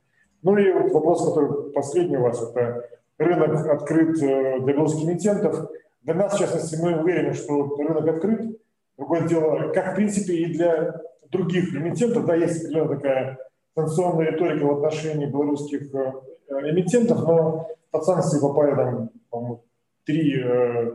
[0.43, 5.71] Ну и вот вопрос, который последний у вас, это рынок открыт э, для белорусских эмитентов.
[6.03, 8.59] Для нас, в частности, мы уверены, что рынок открыт.
[8.97, 13.39] Другое дело, как, в принципе, и для других эмитентов, да, есть определенная такая
[13.75, 16.13] санкционная риторика в отношении белорусских э,
[16.49, 19.65] эмитентов, но под санкции попали там, по-моему,
[20.05, 20.95] три э,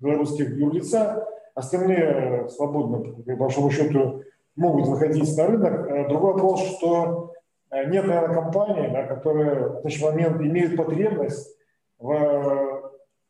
[0.00, 4.22] белорусских юрлица, остальные свободно, по большому счету,
[4.54, 6.08] могут выходить на рынок.
[6.08, 7.32] Другой вопрос, что
[7.72, 11.56] Э, нет, наверное, компании, да, которая в настоящий момент имеют потребность
[11.98, 12.71] в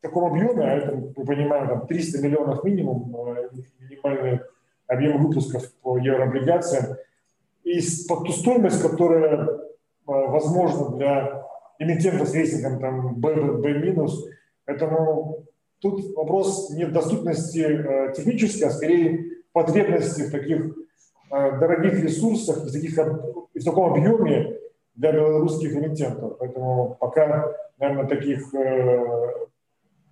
[0.03, 3.49] таком объеме, а это, мы понимаем, там 300 миллионов минимум, э,
[3.81, 4.41] минимальный
[4.87, 6.97] объем выпусков по еврооблигациям,
[7.65, 9.59] и ту стоимость, которая э,
[10.07, 11.47] возможна для
[11.79, 14.33] эмитента с рейтингом там, B,
[14.67, 15.45] поэтому
[15.81, 20.77] тут вопрос не доступности технически, а скорее потребности в таких
[21.31, 24.59] дорогих ресурсах, в таких в таком объеме
[24.95, 26.37] для белорусских эмитентов.
[26.39, 29.47] Поэтому пока, наверное, таких э,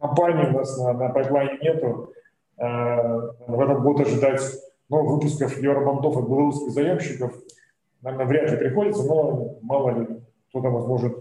[0.01, 2.13] компаний у нас на, на пайплайне нету.
[2.57, 4.41] Э, в этом году ожидать
[4.89, 7.33] новых выпусков евробандов от белорусских заемщиков,
[8.03, 10.07] наверное, вряд ли приходится, но мало ли
[10.49, 11.13] кто-то возможно,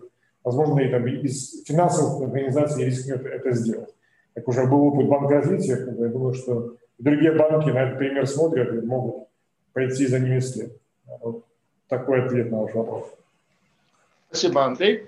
[0.44, 3.94] возможно и там из финансовых организаций рискнет это сделать.
[4.34, 8.74] Как уже был опыт банка развития, я думаю, что другие банки на этот пример смотрят
[8.74, 9.28] и могут
[9.74, 10.76] пойти за ними вслед.
[11.22, 11.46] Вот
[11.88, 13.14] такой ответ на ваш вопрос.
[14.30, 15.08] Спасибо, Андрей.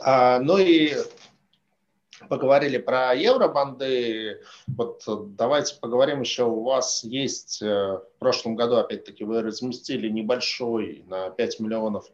[0.00, 0.94] А, ну и
[2.28, 4.40] поговорили про евробанды.
[4.66, 5.02] Вот
[5.36, 6.44] давайте поговорим еще.
[6.44, 12.06] У вас есть э, в прошлом году, опять-таки, вы разместили небольшой на 5 миллионов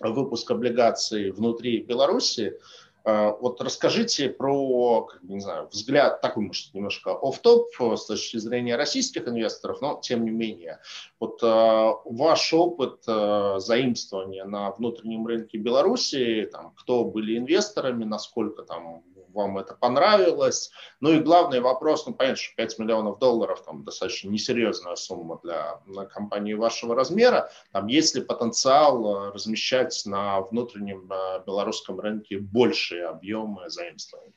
[0.00, 2.58] выпуск облигаций внутри Беларуси.
[3.04, 8.76] А, вот расскажите про, как, не знаю, взгляд, такой, может, немножко оф-топ с точки зрения
[8.76, 10.80] российских инвесторов, но тем не менее.
[11.18, 18.62] Вот э, ваш опыт э, заимствования на внутреннем рынке Беларуси, там, кто были инвесторами, насколько
[18.62, 19.02] там
[19.38, 20.70] вам это понравилось.
[21.00, 25.80] Ну и главный вопрос, ну понятно, что 5 миллионов долларов там достаточно несерьезная сумма для
[26.06, 27.50] компании вашего размера.
[27.72, 34.34] Там есть ли потенциал э, размещать на внутреннем э, белорусском рынке большие объемы заимствований?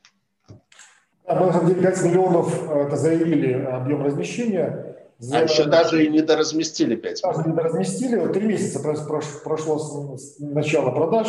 [1.28, 4.98] Да, мы на самом деле 5 миллионов э, это заявили объем размещения.
[5.18, 5.38] За...
[5.38, 7.38] А еще даже и не доразместили 5 миллионов.
[7.38, 8.34] Даже не доразместили.
[8.34, 8.80] Три месяца
[9.44, 11.28] прошло с начала продаж.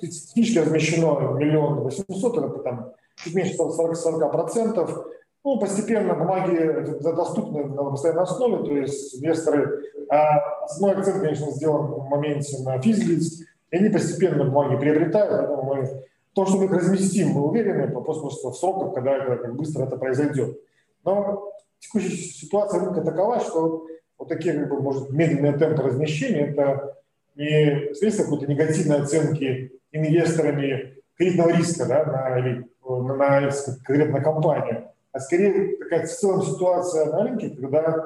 [0.00, 2.92] Технически размещено миллион восемьсот, это там
[3.24, 5.04] чуть меньше 40%.
[5.44, 11.86] Ну, постепенно бумаги доступны на постоянной основе, то есть инвесторы, а основной акцент, конечно, сделан
[11.86, 16.72] в моменте на физлиц, и они постепенно бумаги приобретают, поэтому мы, то, что мы их
[16.72, 20.58] разместим, мы уверены, вопрос просто в сроках, когда это, как быстро это произойдет.
[21.04, 23.86] Но текущая ситуация рынка такова, что
[24.18, 26.96] вот такие, как бы, может, медленные темпы размещения, это
[27.36, 33.50] не следствие какой-то негативной оценки инвесторами кредитного риска да, на, или на
[33.84, 38.04] конкретно компанию, а скорее такая в целом ситуация на рынке, когда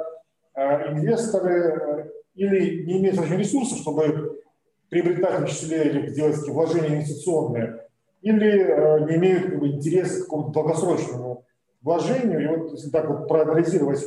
[0.54, 4.40] э, инвесторы э, или не имеют очень ресурсов, чтобы
[4.88, 7.84] приобретать в числе или делать такие вложения инвестиционные,
[8.22, 11.44] или э, не имеют как бы, интереса к какому-то долгосрочному
[11.82, 12.42] вложению.
[12.42, 14.04] И вот если так вот проанализировать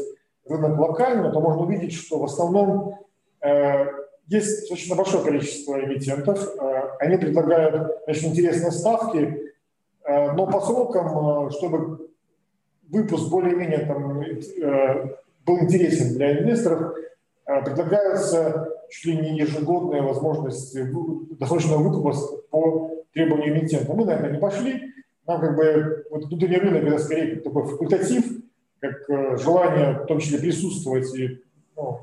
[0.47, 2.99] рынок локально, то можно увидеть, что в основном
[3.41, 3.86] э,
[4.28, 6.55] есть достаточно большое количество эмитентов.
[6.55, 9.50] Э, они предлагают очень интересные ставки, Э,
[10.34, 12.09] но по срокам, э, чтобы
[12.89, 16.95] выпуск более-менее там, э, был интересен для инвесторов,
[17.45, 20.78] э, предлагается чуть ли не ежегодная возможность
[21.39, 22.14] досрочного выкупа
[22.49, 23.93] по требованию эмитента.
[23.93, 24.93] Мы на это не пошли.
[25.26, 28.26] Нам как бы вот внутренний рынок это скорее как такой факультатив,
[28.80, 31.41] как э, желание в том числе присутствовать и
[31.76, 31.99] ну,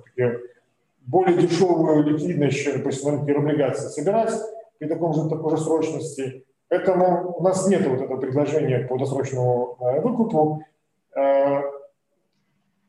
[1.07, 4.33] более дешевую ликвидность, чем, допустим, рынке облигаций собирать
[4.79, 6.45] при таком же, такой же срочности.
[6.69, 10.62] Поэтому у нас нет вот этого предложения по досрочному э, выкупу.
[11.16, 11.62] Э,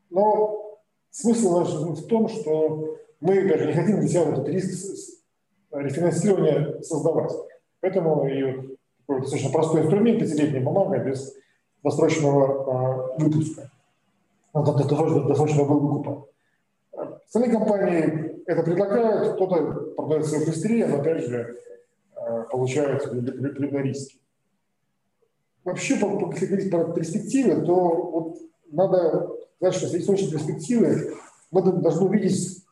[0.09, 5.15] но смысл наш в том, что мы даже не хотим себя этот риск
[5.71, 7.31] рефинансирования создавать.
[7.79, 8.77] Поэтому и
[9.09, 11.33] такой достаточно простой инструмент, пятилетняя бумага без
[11.83, 13.71] досрочного э, выпуска,
[14.53, 16.27] досрочного, выкупа.
[17.25, 21.57] Остальные компании это предлагают, кто-то продает свое быстрее, но опять же
[22.19, 24.17] э, получают определенные риски.
[25.63, 28.37] Вообще, если говорить про перспективы, то вот
[28.71, 31.13] надо сказать, что с источной перспективы
[31.51, 32.63] мы должны увидеть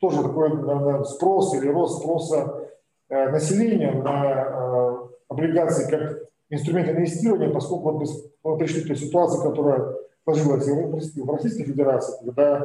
[0.00, 2.68] тоже такой наверное, спрос или рост спроса
[3.08, 4.96] э, населения на э,
[5.28, 8.08] облигации как инструмент инвестирования, поскольку вот
[8.42, 12.62] мы пришли к той ситуации, которая сложилась в Российской Федерации, когда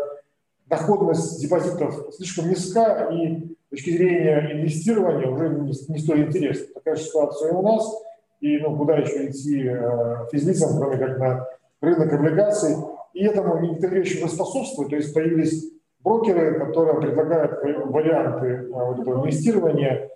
[0.66, 6.74] доходность депозитов слишком низка и с точки зрения инвестирования уже не, не столь интересна.
[6.74, 8.04] Такая же ситуация и у нас.
[8.40, 11.48] И ну, куда еще идти э, физлицам, кроме как на
[11.80, 12.76] рынок облигаций.
[13.14, 14.90] И этому некоторые вещи уже способствуют.
[14.90, 17.52] То есть появились брокеры, которые предлагают
[17.86, 20.10] варианты э, вот этого инвестирования.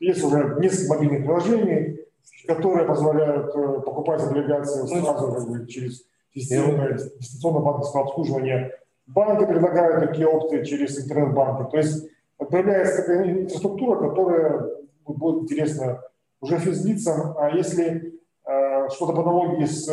[0.00, 2.00] Есть уже несколько мобильных приложений,
[2.46, 6.02] которые позволяют э, покупать облигации сразу как бы, через
[6.32, 8.72] систему дистанционного банковского обслуживания
[9.06, 11.70] Банки предлагают такие опции через интернет-банки.
[11.70, 12.08] То есть
[12.50, 14.70] появляется такая инфраструктура, которая
[15.06, 16.02] будет интересна
[16.40, 17.36] уже физлицам.
[17.38, 18.14] А если
[18.46, 19.88] э, что-то по аналогии с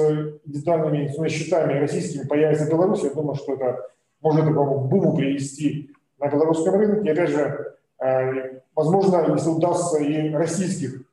[0.46, 3.90] индивидуальными счетами российскими появится в Беларуси, я думаю, что это
[4.22, 7.10] может такому буму привести на белорусском рынке.
[7.10, 11.04] И опять же, э, возможно, если удастся и российских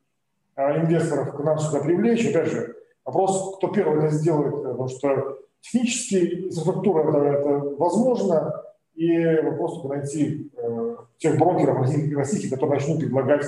[0.55, 2.75] э, инвесторов к нам сюда привлечь, опять же,
[3.05, 8.63] вопрос, кто первый это сделает, потому что Технически инфраструктура это, это возможно,
[8.95, 10.88] и вопрос только найти э,
[11.19, 13.45] тех брокеров российских, которые начнут предлагать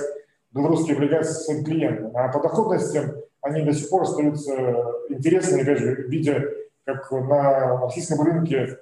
[0.52, 2.12] белорусские облигации своим клиентам.
[2.14, 4.52] А по доходностям они до сих пор остаются
[5.08, 6.48] интересными, опять же, видя,
[6.84, 8.78] как на российском рынке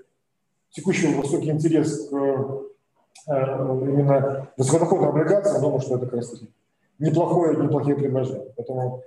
[0.70, 6.34] текущий высокий интерес к э, именно высокодоходным облигациям, думаю, что это как раз
[6.99, 8.53] неплохое, неплохие предложения.
[8.57, 9.03] Поэтому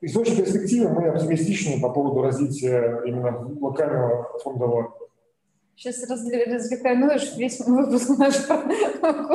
[0.00, 4.94] из очень перспективы мы оптимистичны по поводу развития именно локального фондового
[5.76, 8.56] Сейчас разрекламируешь весь выпуск нашего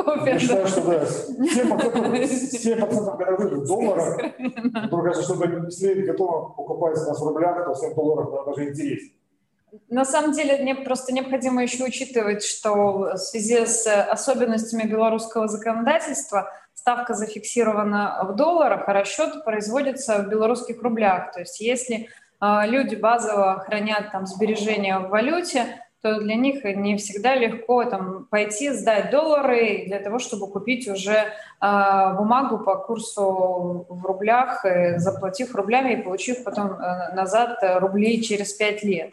[0.02, 0.24] кофе.
[0.30, 4.18] Я считаю, что да, 7%, годовых долларов.
[4.38, 9.12] Мне кажется, что если готовы покупать нас в рублях, то 7 долларов даже интереснее.
[9.90, 16.50] На самом деле, мне просто необходимо еще учитывать, что в связи с особенностями белорусского законодательства
[16.74, 21.32] ставка зафиксирована в долларах, а расчет производится в белорусских рублях.
[21.32, 22.08] То есть если
[22.40, 25.84] э, люди базово хранят там сбережения в валюте,
[26.14, 31.12] то для них не всегда легко там, пойти сдать доллары для того, чтобы купить уже
[31.12, 34.64] э, бумагу по курсу в рублях,
[34.96, 39.12] заплатив рублями и получив потом э, назад рубли через 5 лет.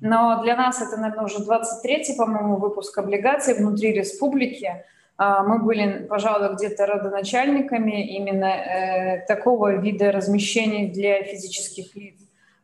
[0.00, 4.84] Но для нас это, наверное, уже 23-й, по-моему, выпуск облигаций внутри республики–
[5.22, 12.14] а, мы были, пожалуй, где-то родоначальниками именно э, такого вида размещений для физических лиц.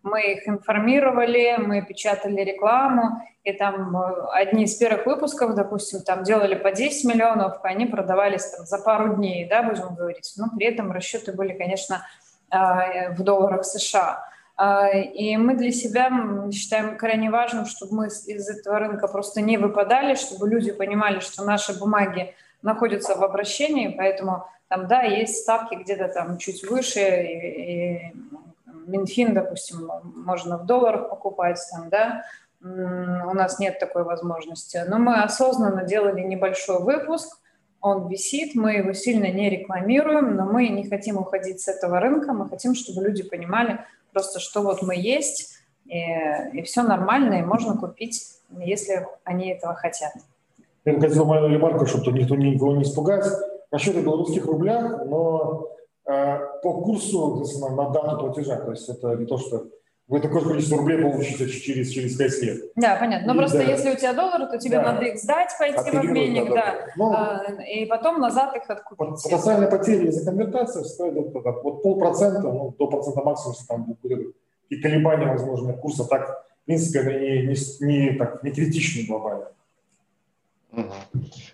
[0.07, 6.23] Мы их информировали, мы печатали рекламу, и там э, одни из первых выпусков, допустим, там
[6.23, 10.33] делали по 10 миллионов, они продавались там за пару дней, да, будем говорить.
[10.37, 12.07] Но при этом расчеты были, конечно,
[12.53, 14.25] э, в долларах США.
[14.57, 16.09] А, и мы для себя
[16.53, 21.45] считаем крайне важным, чтобы мы из этого рынка просто не выпадали, чтобы люди понимали, что
[21.45, 22.33] наши бумаги
[22.63, 28.13] находятся в обращении, поэтому там, да, есть ставки где-то там чуть выше, и, и
[28.87, 32.25] Минфин, допустим, можно в долларах покупать, там, да,
[32.61, 34.83] у нас нет такой возможности.
[34.89, 37.39] Но мы осознанно делали небольшой выпуск,
[37.81, 42.33] он висит, мы его сильно не рекламируем, но мы не хотим уходить с этого рынка,
[42.33, 43.81] мы хотим, чтобы люди понимали
[44.13, 46.03] просто, что вот мы есть, и,
[46.53, 50.13] и все нормально, и можно купить, если они этого хотят.
[50.85, 53.25] Я хотел мою ремарку, чтобы никто никого не испугать.
[53.71, 55.69] Расчеты в белорусских рублях, но
[56.07, 58.57] по курсу на, дату платежа.
[58.57, 59.67] То есть это не то, что
[60.09, 62.61] вы такое количество рублей получите через, через 5 лет.
[62.77, 63.27] Да, понятно.
[63.27, 63.65] Но и, просто да.
[63.65, 64.93] если у тебя доллары, то тебе да.
[64.93, 66.75] надо их сдать, пойти в обменник, да.
[66.97, 69.23] Но, а, и потом назад их откупить.
[69.25, 74.37] Потенциальная потеря из-за конвертации стоит вот, вот полпроцента, ну, до процента максимум, там будет
[74.69, 79.47] и колебания, возможно, курса так, в принципе, не, не, не, так, не критичны глобально.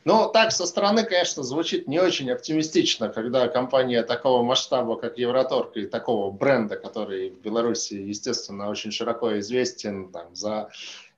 [0.04, 5.76] Ну, так, со стороны, конечно, звучит не очень оптимистично, когда компания такого масштаба, как Евроторг,
[5.76, 10.70] и такого бренда, который в Беларуси, естественно, очень широко известен, там, за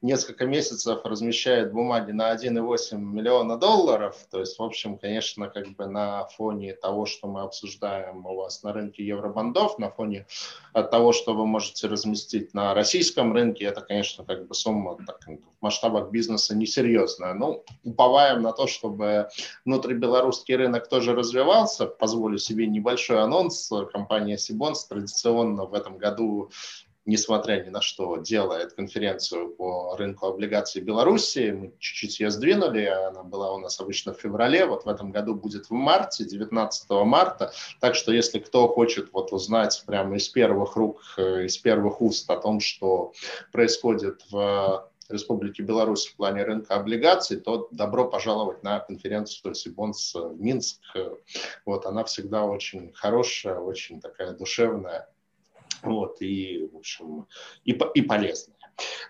[0.05, 4.17] несколько месяцев размещает бумаги на 1,8 миллиона долларов.
[4.31, 8.63] То есть, в общем, конечно, как бы на фоне того, что мы обсуждаем у вас
[8.63, 10.27] на рынке евробандов, на фоне
[10.73, 15.63] того, что вы можете разместить на российском рынке, это, конечно, как бы сумма так, в
[15.63, 17.33] масштабах бизнеса несерьезная.
[17.33, 19.29] Ну, уповаем на то, чтобы
[19.65, 21.87] внутрибелорусский рынок тоже развивался.
[21.87, 23.71] Позволю себе небольшой анонс.
[23.93, 26.51] Компания Сибонс традиционно в этом году
[27.07, 31.51] несмотря ни на что, делает конференцию по рынку облигаций Беларуси.
[31.51, 35.35] Мы чуть-чуть ее сдвинули, она была у нас обычно в феврале, вот в этом году
[35.35, 37.53] будет в марте, 19 марта.
[37.81, 42.29] Так что если кто хочет вот узнать прямо из первых рук, э, из первых уст
[42.31, 43.13] о том, что
[43.53, 50.41] происходит в Республики Беларусь в плане рынка облигаций, то добро пожаловать на конференцию Сибонс в
[50.41, 50.81] Минск.
[51.67, 55.09] Вот, она всегда очень хорошая, очень такая душевная
[55.85, 57.27] вот, и, в общем,
[57.65, 58.55] и, и полезные.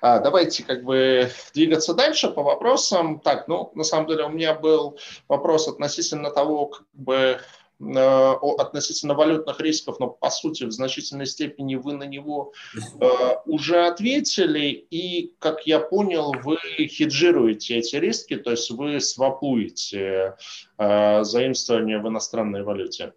[0.01, 3.21] А, давайте как бы двигаться дальше по вопросам.
[3.21, 4.99] Так, ну, на самом деле у меня был
[5.29, 7.41] вопрос относительно того, как бы
[7.81, 12.53] э, относительно валютных рисков, но по сути в значительной степени вы на него
[13.01, 13.09] э,
[13.47, 20.37] уже ответили, и, как я понял, вы хеджируете эти риски, то есть вы свапуете
[20.77, 23.15] э, заимствование в иностранной валюте.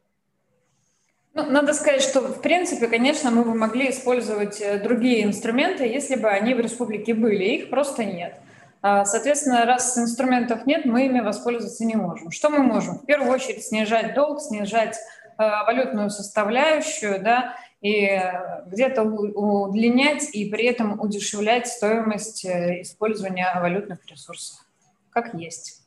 [1.38, 6.15] Ну, надо сказать, что, в принципе, конечно, мы бы могли использовать э, другие инструменты, если
[6.15, 7.43] бы они в республике были.
[7.43, 8.39] Их просто нет.
[8.81, 12.31] А, соответственно, раз инструментов нет, мы ими воспользоваться не можем.
[12.31, 12.97] Что мы можем?
[12.97, 20.49] В первую очередь снижать долг, снижать э, валютную составляющую, да, и э, где-то удлинять и
[20.49, 24.65] при этом удешевлять стоимость использования валютных ресурсов,
[25.11, 25.86] как есть.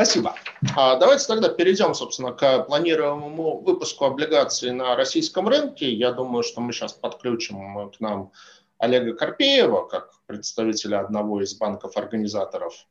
[0.00, 0.34] Спасибо.
[0.76, 5.92] А давайте тогда перейдем, собственно, к планируемому выпуску облигаций на российском рынке.
[5.92, 8.32] Я думаю, что мы сейчас подключим к нам
[8.78, 12.86] Олега Карпеева, как представителя одного из банков-организаторов.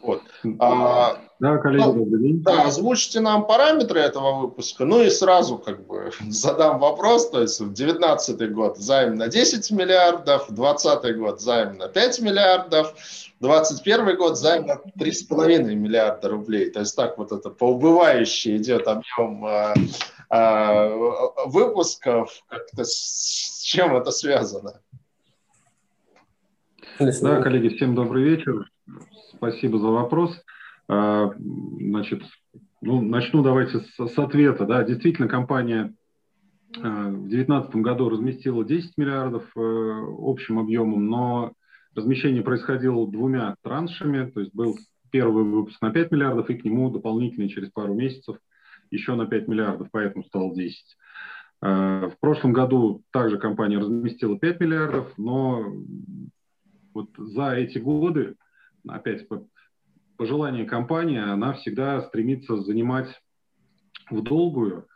[0.00, 0.22] Вот.
[0.58, 2.42] А, да, коллеги, ну, добрый день.
[2.42, 7.58] Да, озвучите нам параметры этого выпуска, ну и сразу как бы задам вопрос, то есть
[7.58, 12.94] 2019 год займ на 10 миллиардов, 2020 год займ на 5 миллиардов,
[13.40, 16.70] 2021 год займ на 3,5 миллиарда рублей.
[16.70, 19.74] То есть так вот это по убывающей идет объем э,
[20.30, 20.88] э,
[21.46, 22.30] выпусков.
[22.48, 24.80] Как-то с чем это связано?
[26.98, 28.68] Да, коллеги, всем добрый вечер.
[29.36, 30.36] Спасибо за вопрос.
[30.88, 32.24] А, значит,
[32.80, 34.64] ну, начну давайте с, с ответа.
[34.64, 35.94] Да, действительно, компания
[36.74, 39.60] в 2019 году разместила 10 миллиардов э,
[40.18, 41.52] общим объемом, но
[41.98, 44.78] Размещение происходило двумя траншами, то есть был
[45.10, 48.36] первый выпуск на 5 миллиардов и к нему дополнительный через пару месяцев
[48.92, 50.96] еще на 5 миллиардов, поэтому стало 10.
[51.60, 55.74] Э, в прошлом году также компания разместила 5 миллиардов, но
[56.94, 58.36] вот за эти годы,
[58.86, 59.44] опять по
[60.20, 63.08] желанию компании, она всегда стремится занимать
[64.08, 64.86] в долгую,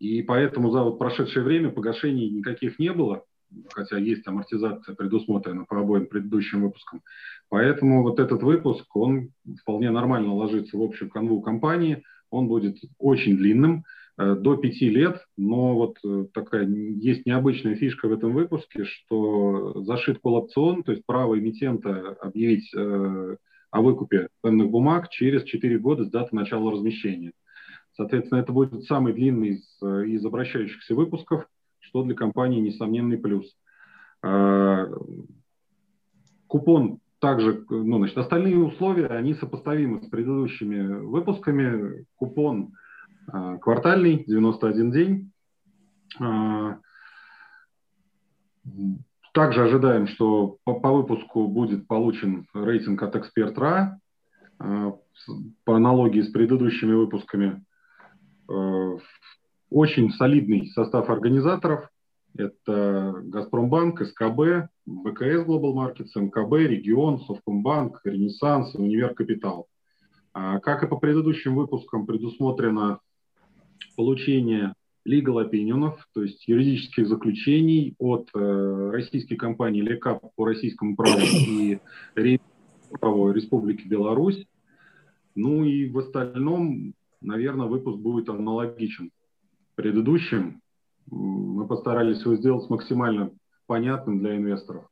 [0.00, 3.22] и поэтому за вот прошедшее время погашений никаких не было
[3.72, 7.02] хотя есть амортизация предусмотрена по обоим предыдущим выпускам.
[7.48, 9.30] Поэтому вот этот выпуск, он
[9.60, 13.84] вполне нормально ложится в общую канву компании, он будет очень длинным,
[14.18, 19.82] э, до пяти лет, но вот э, такая есть необычная фишка в этом выпуске, что
[19.82, 23.36] зашит колл-опцион, то есть право эмитента объявить э,
[23.70, 27.32] о выкупе ценных бумаг через 4 года с даты начала размещения.
[27.92, 31.46] Соответственно, это будет самый длинный из, из обращающихся выпусков
[31.88, 33.56] что для компании несомненный плюс.
[34.22, 34.86] А,
[36.46, 42.04] купон также, ну, значит, остальные условия, они сопоставимы с предыдущими выпусками.
[42.16, 42.74] Купон
[43.26, 45.32] а, квартальный, 91 день.
[46.20, 46.78] А,
[49.32, 53.98] также ожидаем, что по, по выпуску будет получен рейтинг от Эксперт РА
[54.58, 57.64] по аналогии с предыдущими выпусками.
[59.70, 61.88] Очень солидный состав организаторов.
[62.36, 69.66] Это Газпромбанк, СКБ, БКС Global Markets, МКБ, Регион, Совкомбанк, Ренессанс, Универ Капитал.
[70.32, 73.00] А, как и по предыдущим выпускам, предусмотрено
[73.96, 74.74] получение
[75.06, 81.78] legal opinion, то есть юридических заключений от э, российской компании ЛЕКАП по российскому праву и
[83.00, 84.46] праву Республики Беларусь.
[85.34, 89.10] Ну и в остальном, наверное, выпуск будет аналогичен
[89.78, 90.60] предыдущим.
[91.06, 93.30] мы постарались его сделать максимально
[93.68, 94.84] понятным для инвесторов.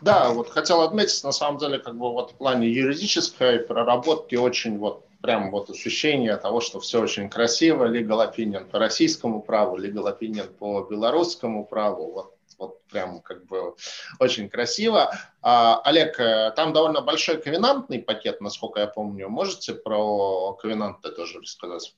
[0.00, 4.78] Да, вот хотел отметить, на самом деле, как бы вот в плане юридической проработки очень
[4.78, 10.06] вот прям вот ощущение того, что все очень красиво, legal opinion по российскому праву, legal
[10.10, 13.74] opinion по белорусскому праву, вот, вот прям как бы
[14.18, 15.12] очень красиво.
[15.42, 19.28] А, Олег, э, там довольно большой ковенантный пакет, насколько я помню.
[19.28, 21.94] Можете про ковенанты тоже рассказать?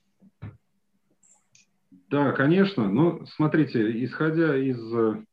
[2.09, 2.89] Да, конечно.
[2.89, 5.23] Ну, смотрите, исходя из э,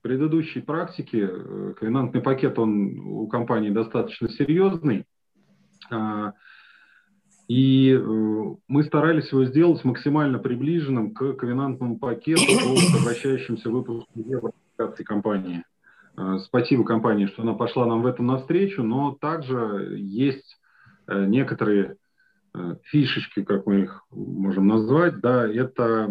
[0.00, 5.06] предыдущей практики, э, ковенантный пакет, он у компании достаточно серьезный.
[5.90, 6.34] А,
[7.48, 15.04] и э, мы старались его сделать максимально приближенным к ковенантному пакету по сокращающимся выпуску еврооблигаций
[15.04, 15.64] компании.
[16.44, 20.60] Спасибо компании, что она пошла нам в этом навстречу, но также есть
[21.08, 21.96] некоторые
[22.84, 26.08] фишечки, как мы их можем назвать, да, это,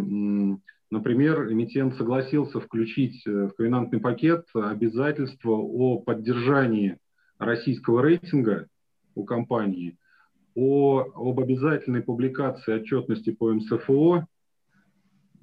[0.89, 6.97] например, эмитент согласился включить э, в ковенантный пакет обязательство о поддержании
[7.37, 8.67] российского рейтинга
[9.15, 9.97] у компании,
[10.55, 14.25] о, об обязательной публикации отчетности по МСФО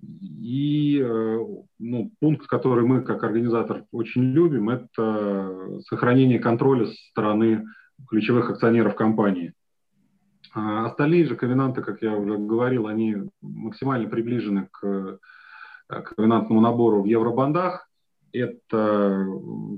[0.02, 1.38] и э,
[1.78, 7.64] ну, пункт, который мы как организатор очень любим, это сохранение контроля со стороны
[8.08, 9.52] ключевых акционеров компании.
[10.52, 15.18] А остальные же ковенанты, как я уже говорил, они максимально приближены к,
[15.88, 17.88] ковенантному набору в евробондах.
[18.32, 19.26] Это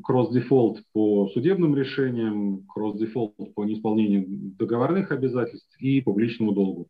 [0.02, 6.88] кросс-дефолт по судебным решениям, кросс-дефолт по неисполнению договорных обязательств и публичному долгу.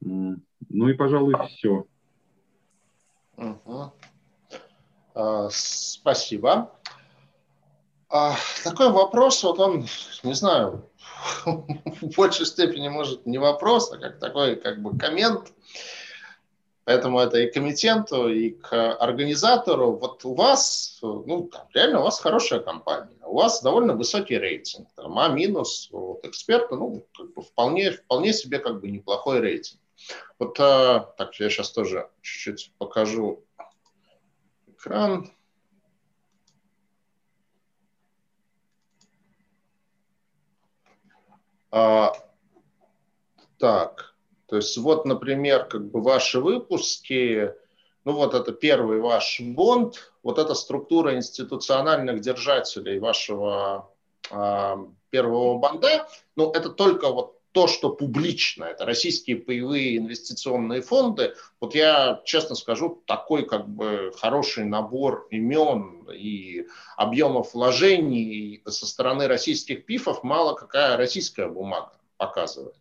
[0.00, 1.84] Ну и, пожалуй, все.
[3.36, 3.92] Угу.
[5.14, 6.70] А, спасибо.
[8.14, 9.86] А, такой вопрос, вот он,
[10.22, 10.84] не знаю,
[11.46, 15.50] в большей степени, может, не вопрос, а как такой как бы коммент.
[16.84, 19.92] Поэтому это и комитенту, и к организатору.
[19.92, 25.18] Вот у вас, ну, реально у вас хорошая компания, у вас довольно высокий рейтинг, там
[25.18, 29.80] А минус от эксперта, ну, как бы вполне, вполне себе как бы неплохой рейтинг.
[30.38, 33.42] Вот а, так, я сейчас тоже чуть-чуть покажу
[34.68, 35.30] экран.
[41.72, 42.12] А,
[43.58, 44.14] так,
[44.46, 47.54] то есть вот, например, как бы ваши выпуски,
[48.04, 53.90] ну вот это первый ваш бонд, вот эта структура институциональных держателей вашего
[54.30, 56.06] а, первого бонда,
[56.36, 61.34] ну это только вот то, что публично, это российские паевые инвестиционные фонды.
[61.60, 69.28] Вот я, честно скажу, такой как бы хороший набор имен и объемов вложений со стороны
[69.28, 72.74] российских пифов мало какая российская бумага показывает.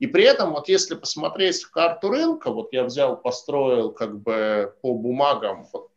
[0.00, 4.92] И при этом, вот если посмотреть карту рынка, вот я взял, построил как бы по
[4.92, 5.90] бумагам вот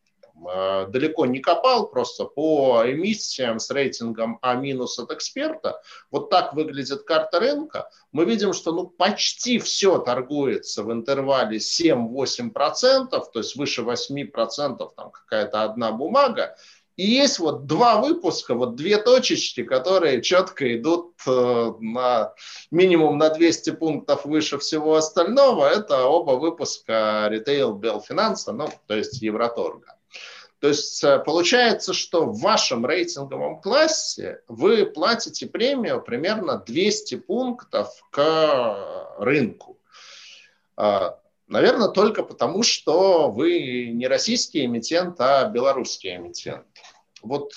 [0.43, 5.81] далеко не копал, просто по эмиссиям с рейтингом А- от эксперта.
[6.11, 7.89] Вот так выглядит карта рынка.
[8.11, 15.11] Мы видим, что ну, почти все торгуется в интервале 7-8%, то есть выше 8% там
[15.11, 16.55] какая-то одна бумага.
[16.97, 22.33] И есть вот два выпуска, вот две точечки, которые четко идут э, на
[22.71, 25.67] минимум на 200 пунктов выше всего остального.
[25.67, 29.97] Это оба выпуска Retail Белфинанса, ну, то есть Евроторга.
[30.60, 37.89] То есть э, получается, что в вашем рейтинговом классе вы платите премию примерно 200 пунктов
[38.12, 39.78] к рынку.
[40.76, 46.66] А, Наверное, только потому, что вы не российский эмитент, а белорусский эмитент.
[47.22, 47.53] Вот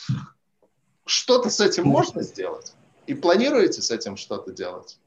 [1.05, 2.73] что-то с этим можно сделать?
[3.07, 4.99] И планируете с этим что-то делать?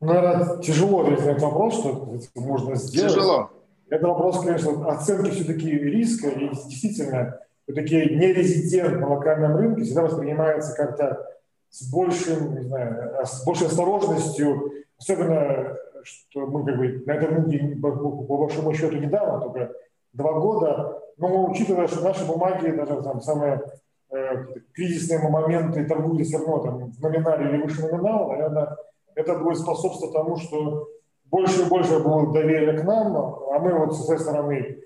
[0.00, 3.12] Наверное, тяжело ответить на этот вопрос, что можно сделать.
[3.14, 3.50] Тяжело.
[3.88, 10.74] Это вопрос, конечно, оценки все-таки риска, и действительно, все-таки нерезидент на локальном рынке всегда воспринимается
[10.76, 11.26] как-то
[11.70, 17.78] с большим, не знаю, с большей осторожностью, особенно, что мы как бы на этом рынке,
[17.80, 19.72] по, по большому счету, недавно, только
[20.12, 23.62] два года, но учитывая, что наши бумаги, даже там самые
[24.10, 28.76] э, кризисные моменты торгуют все равно там, в номинале или выше номинала, наверное,
[29.14, 30.88] это будет способствовать тому, что
[31.30, 34.78] больше и больше будет доверия к нам, а мы вот с своей стороны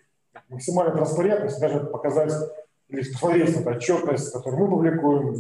[0.49, 2.33] максимально транспарентность, даже показать
[2.89, 5.37] или посмотреть отчетность, которую мы публикуем,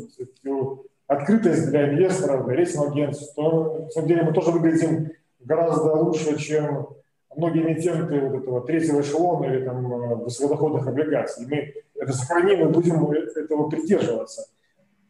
[1.07, 6.39] открытость для инвесторов, для рейтинговых агентств, то на самом деле мы тоже выглядим гораздо лучше,
[6.39, 6.89] чем
[7.35, 11.45] многие эмитенты вот этого третьего эшелона или там высокодоходных облигаций.
[11.45, 14.47] И мы это сохраним и будем этого придерживаться.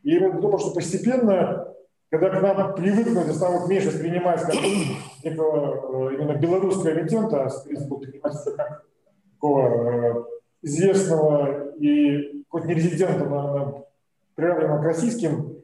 [0.03, 1.70] И я думаю, что постепенно
[2.11, 4.55] когда к нам привыкнут и станут меньше воспринимать как
[5.25, 7.49] некого э, именно белорусского эмитента,
[8.17, 8.85] как
[9.35, 10.27] такого
[10.63, 13.87] известного и хоть не резидента, но
[14.35, 15.57] приравненного к российским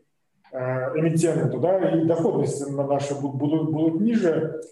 [0.52, 4.62] эмитенту, да, и доходности на наши будут, будут ниже.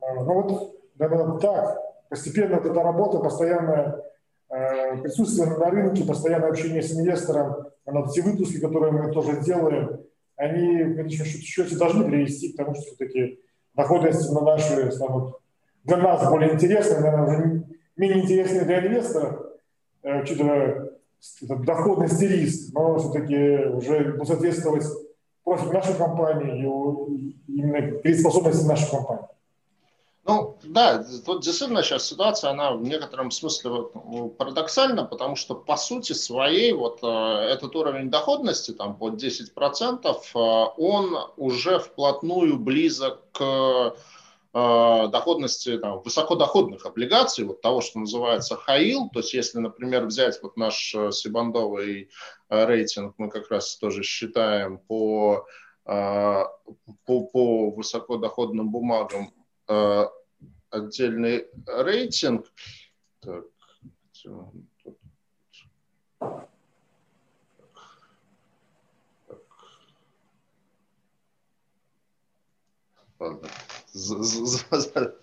[0.00, 1.78] Ну вот, наверное, так.
[2.08, 4.02] Постепенно вот эта работа, постоянное
[4.48, 10.00] присутствие на рынке, постоянное общение с инвестором, на все выпуски, которые мы тоже делаем,
[10.40, 13.38] они в конечном счете должны привести к тому, что все-таки
[13.74, 15.36] доходности на наши станут
[15.84, 17.64] для нас более интересны, наверное, уже
[17.96, 19.38] менее интересны для инвесторов,
[20.02, 20.90] э, учитывая
[21.40, 24.86] доходность и риск, но все-таки уже будет соответствовать
[25.44, 29.26] профиль нашей компании и именно переспособности нашей компании.
[30.30, 35.56] Ну, да, тут действительно сейчас ситуация, она в некотором смысле вот, ну, парадоксальна, потому что
[35.56, 40.38] по сути своей вот э, этот уровень доходности, там под 10%, э,
[40.78, 43.96] он уже вплотную близок к
[44.54, 50.40] э, доходности там, высокодоходных облигаций, вот того, что называется high то есть если, например, взять
[50.44, 52.08] вот наш сибандовый
[52.48, 55.44] рейтинг, мы как раз тоже считаем по,
[55.84, 56.46] по,
[57.04, 59.32] по высокодоходным бумагам
[60.70, 62.46] отдельный рейтинг.
[63.20, 63.44] Так,
[73.18, 73.48] Ладно.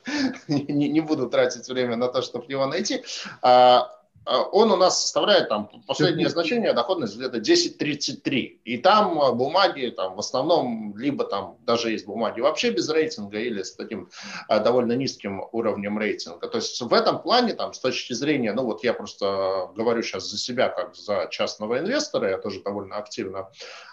[0.47, 3.03] Не, не буду тратить время на то, чтобы его найти.
[3.41, 3.96] А,
[4.27, 8.59] он у нас составляет там последнее значение доходность где-то 10.33.
[8.65, 13.39] И там а, бумаги там в основном либо там даже есть бумаги вообще без рейтинга
[13.39, 14.09] или с таким
[14.47, 16.47] а, довольно низким уровнем рейтинга.
[16.47, 20.29] То есть в этом плане там с точки зрения, ну вот я просто говорю сейчас
[20.29, 23.47] за себя как за частного инвестора, я тоже довольно активно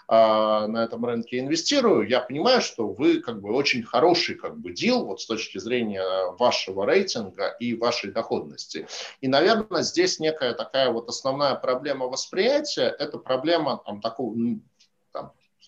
[0.07, 4.71] а, на этом рынке инвестирую, я понимаю, что вы как бы очень хороший как бы
[4.71, 6.03] дел вот с точки зрения
[6.37, 8.87] вашего рейтинга и вашей доходности.
[9.21, 14.35] И, наверное, здесь некая такая вот основная проблема восприятия, это проблема там, такого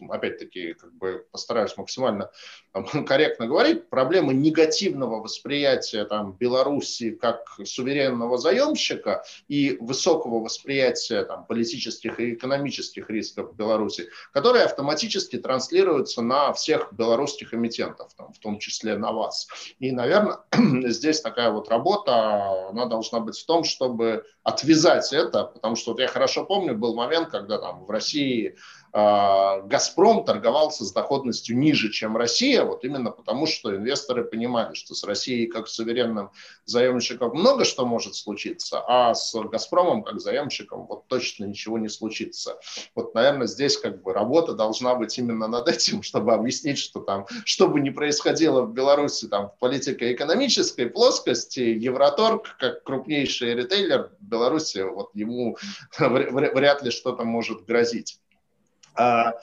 [0.09, 2.31] опять-таки, как бы постараюсь максимально
[2.71, 11.45] там, корректно говорить, проблемы негативного восприятия там, Беларуси как суверенного заемщика и высокого восприятия там,
[11.45, 18.59] политических и экономических рисков Беларуси, которые автоматически транслируются на всех белорусских эмитентов, там, в том
[18.59, 19.47] числе на вас.
[19.79, 20.39] И, наверное,
[20.91, 25.99] здесь такая вот работа, она должна быть в том, чтобы отвязать это, потому что вот
[25.99, 28.55] я хорошо помню, был момент, когда там в России
[28.97, 35.03] Газпром торговался с доходностью ниже, чем Россия, вот именно потому, что инвесторы понимали, что с
[35.03, 36.31] Россией как суверенным
[36.65, 42.57] заемщиком много что может случиться, а с Газпромом как заемщиком вот точно ничего не случится.
[42.95, 47.27] Вот, наверное, здесь как бы работа должна быть именно над этим, чтобы объяснить, что там,
[47.45, 54.23] что бы ни происходило в Беларуси там в политико-экономической плоскости, Евроторг, как крупнейший ритейлер в
[54.23, 55.55] Беларуси, вот ему
[55.99, 58.19] вряд ли что-то может грозить.
[58.97, 59.35] А,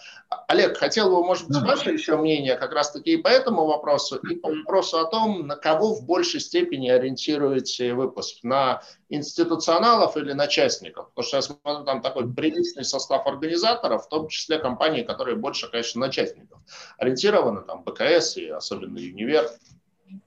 [0.49, 4.35] Олег, хотел бы, может быть, ваше еще мнение как раз-таки и по этому вопросу, и
[4.35, 10.49] по вопросу о том, на кого в большей степени ориентируете выпуск, на институционалов или на
[10.49, 11.11] частников?
[11.11, 15.71] Потому что я смотрю, там такой приличный состав организаторов, в том числе компании, которые больше,
[15.71, 16.59] конечно, на частников
[16.99, 19.49] ориентированы, там БКС и особенно Универ.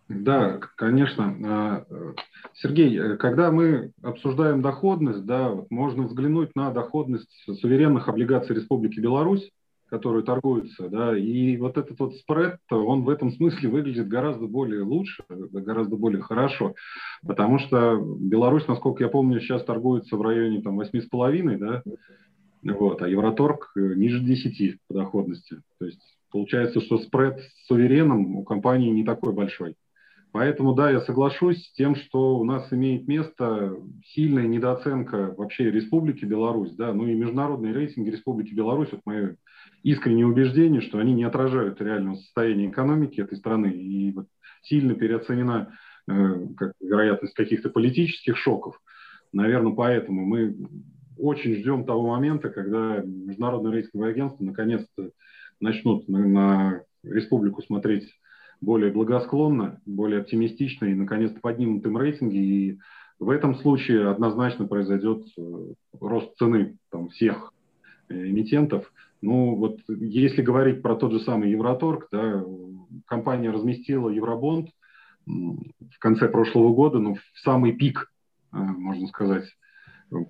[0.10, 1.36] Да, конечно.
[1.46, 1.86] А,
[2.54, 7.30] Сергей, э, когда мы обсуждаем доходность, да, можно взглянуть на доходность
[7.60, 9.50] суверенных облигаций Республики Беларусь,
[9.90, 14.84] которые торгуются, да, и вот этот вот спред, он в этом смысле выглядит гораздо более
[14.84, 16.76] лучше, гораздо более хорошо,
[17.26, 21.84] потому что Беларусь, насколько я помню, сейчас торгуется в районе там 8,5, да,
[22.64, 25.62] вот, а Евроторг э, ниже 10 по доходности.
[25.80, 26.02] То есть
[26.32, 29.76] получается, что спред с сувереном у компании не такой большой.
[30.32, 33.76] Поэтому, да, я соглашусь с тем, что у нас имеет место
[34.06, 39.38] сильная недооценка вообще Республики Беларусь, да, ну и международные рейтинги Республики Беларусь, вот мое
[39.84, 44.28] искреннее убеждение, что они не отражают реального состояния экономики этой страны и вот
[44.64, 45.74] сильно переоценена
[46.10, 48.80] э, как, вероятность каких-то политических шоков.
[49.32, 50.56] Наверное, поэтому мы
[51.18, 55.12] очень ждем того момента, когда международное рейтинговое агентство наконец-то
[55.60, 58.10] начнут на, на республику смотреть
[58.62, 62.30] более благосклонно, более оптимистично и, наконец-то, поднимут им.
[62.30, 62.78] И
[63.20, 65.42] в этом случае однозначно произойдет э,
[66.00, 67.54] рост цены там, всех
[68.10, 68.92] э, эмитентов.
[69.22, 72.44] Ну, вот если говорить про тот же самый Евроторг, да,
[73.06, 74.70] компания разместила Евробонд
[75.26, 78.12] в конце прошлого года, ну, в самый пик,
[78.54, 79.46] э, можно сказать,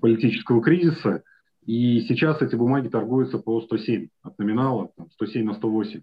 [0.02, 1.24] политического кризиса.
[1.66, 6.02] И сейчас эти бумаги торгуются по 107 от номинала, 107 на 108.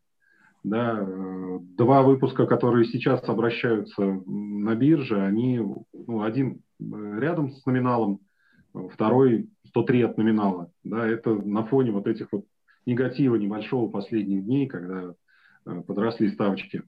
[0.64, 7.66] Да, э, два выпуска, которые сейчас обращаются на бирже, они, ну, один э, рядом с
[7.66, 8.20] номиналом,
[8.90, 10.70] второй 103 от номинала.
[10.82, 12.46] Да, это на фоне вот этих вот
[12.86, 15.14] негатива небольшого последних дней, когда
[15.66, 16.82] э, подросли ставочки.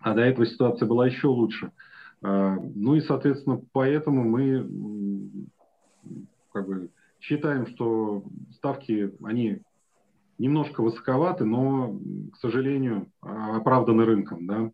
[0.00, 1.72] А до этого ситуация была еще лучше.
[2.20, 5.30] Ну и, соответственно, поэтому мы
[6.52, 6.90] как бы
[7.20, 9.60] считаем, что ставки, они
[10.38, 11.98] немножко высоковаты, но,
[12.32, 14.46] к сожалению, оправданы рынком.
[14.46, 14.70] Да?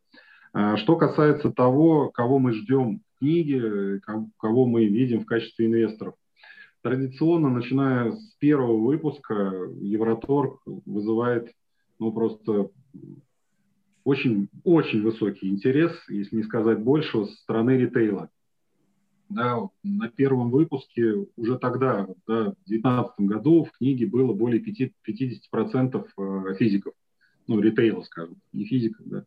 [0.52, 4.00] А что касается того, кого мы ждем в книге,
[4.38, 6.14] кого мы видим в качестве инвесторов.
[6.82, 9.34] Традиционно, начиная с первого выпуска,
[9.80, 11.52] Евроторг вызывает
[11.98, 12.70] ну, просто
[14.02, 18.30] очень, очень высокий интерес, если не сказать больше, со стороны ритейла
[19.31, 24.93] да, на первом выпуске уже тогда, да, в 2019 году в книге было более 5,
[25.09, 26.93] 50% э, физиков,
[27.47, 29.24] ну, ритейла, скажем, не физиков, да,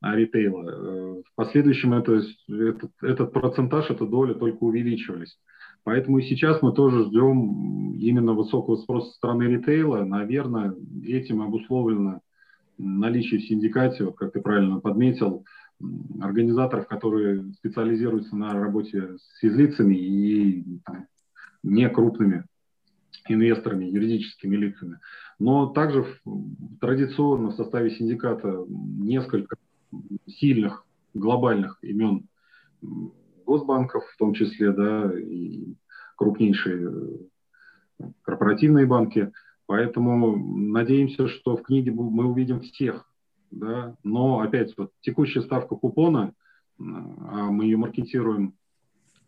[0.00, 0.70] а ритейла.
[0.70, 5.36] Э, в последующем это, этот, этот процентаж, эта доля только увеличивались.
[5.82, 10.04] Поэтому и сейчас мы тоже ждем именно высокого спроса со стороны ритейла.
[10.04, 10.74] Наверное,
[11.04, 12.20] этим обусловлено
[12.78, 15.44] наличие в синдикате, вот как ты правильно подметил,
[16.20, 21.06] организаторов, которые специализируются на работе с физлицами и там,
[21.62, 22.44] не крупными
[23.28, 24.98] инвесторами, юридическими лицами.
[25.38, 26.06] Но также
[26.80, 29.56] традиционно в составе синдиката несколько
[30.26, 32.26] сильных глобальных имен
[33.44, 35.74] госбанков, в том числе, да, и
[36.16, 37.28] крупнейшие
[38.22, 39.32] корпоративные банки.
[39.66, 40.36] Поэтому
[40.72, 43.09] надеемся, что в книге мы увидим всех
[43.50, 46.34] да, но опять вот текущая ставка купона,
[46.78, 48.54] а мы ее маркетируем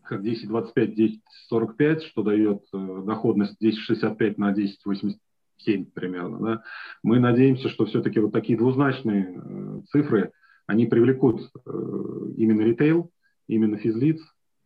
[0.03, 1.19] как 10,25,
[1.51, 6.39] 10,45, что дает э, доходность 10,65 на 10,87 примерно.
[6.39, 6.63] Да.
[7.03, 10.31] Мы надеемся, что все-таки вот такие двузначные э, цифры,
[10.67, 11.69] они привлекут э,
[12.37, 13.11] именно ритейл,
[13.47, 14.21] именно физлиц,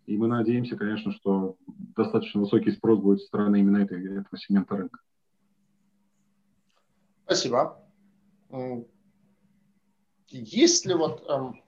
[0.06, 1.58] и мы надеемся, конечно, что
[1.96, 5.00] достаточно высокий спрос будет со стороны именно этой, этого сегмента рынка.
[7.26, 7.78] Спасибо.
[10.30, 11.62] Есть ли вот эм,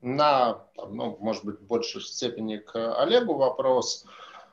[0.00, 4.06] на, ну, может быть, в большей степени к Олегу вопрос,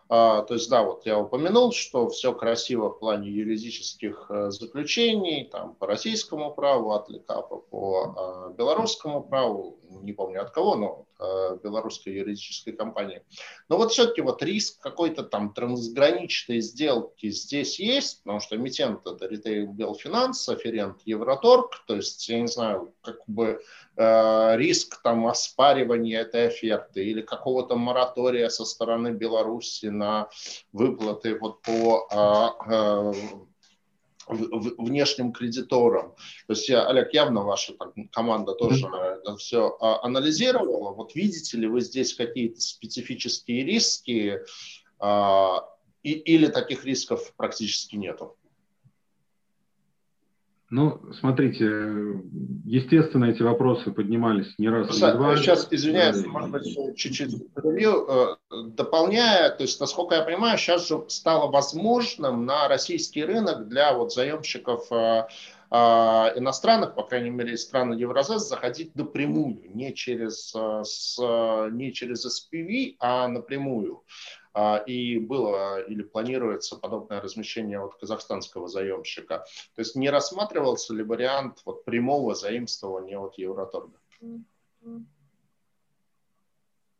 [0.09, 5.45] а, то есть, да, вот я упомянул, что все красиво в плане юридических э, заключений,
[5.45, 11.05] там, по российскому праву, от ЛИКАПа по а, белорусскому праву, не помню от кого, но
[11.12, 11.12] э,
[11.63, 13.23] белорусской юридической компании.
[13.69, 19.25] Но вот все-таки вот риск какой-то там трансграничной сделки здесь есть, потому что эмитент это
[19.25, 23.61] Retail Белфинанс, аферент Евроторг, то есть, я не знаю, как бы
[23.95, 30.29] э, риск там оспаривания этой оферты или какого-то моратория со стороны Беларуси на
[30.71, 33.13] выплаты вот по э, э,
[34.27, 36.15] внешним кредиторам.
[36.47, 40.93] То есть, я, Олег, явно ваша там, команда тоже это все а, анализировала.
[40.93, 44.39] Вот видите ли вы здесь какие-то специфические риски
[44.99, 45.67] а,
[46.03, 48.37] и, или таких рисков практически нету?
[50.73, 51.65] Ну, смотрите,
[52.65, 54.87] естественно, эти вопросы поднимались не раз.
[54.87, 55.37] Просто, два.
[55.37, 58.35] Сейчас, извиняюсь, может быть, чуть-чуть э,
[58.69, 64.13] дополняя, то есть, насколько я понимаю, сейчас же стало возможным на российский рынок для вот
[64.13, 65.27] заемщиков э,
[65.69, 65.75] э,
[66.39, 71.19] иностранных, по крайней мере, из стран Евразес, заходить напрямую, не через, с,
[71.71, 74.01] не через SPV, а напрямую.
[74.53, 79.45] А, и было или планируется подобное размещение от казахстанского заемщика.
[79.75, 83.97] То есть не рассматривался ли вариант вот прямого заимствования от Евроторга?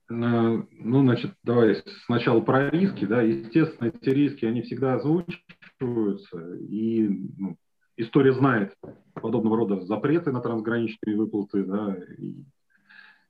[0.10, 0.68] Ну,
[1.01, 3.06] значит, давай сначала про риски.
[3.06, 3.22] Да.
[3.22, 7.58] Естественно, эти риски, они всегда озвучиваются, и ну,
[7.97, 8.76] история знает
[9.14, 12.43] подобного рода запреты на трансграничные выплаты, да, и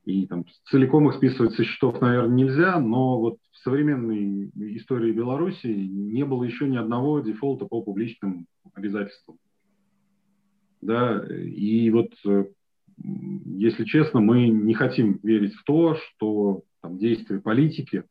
[0.06, 5.68] и там целиком их списывать со счетов, наверное, нельзя, но вот в современной истории Беларуси
[5.68, 9.38] не было еще ни одного дефолта по публичным обязательствам.
[10.82, 12.46] Да, и вот, э,
[12.98, 18.04] если честно, мы не хотим верить в то, что там, действия политики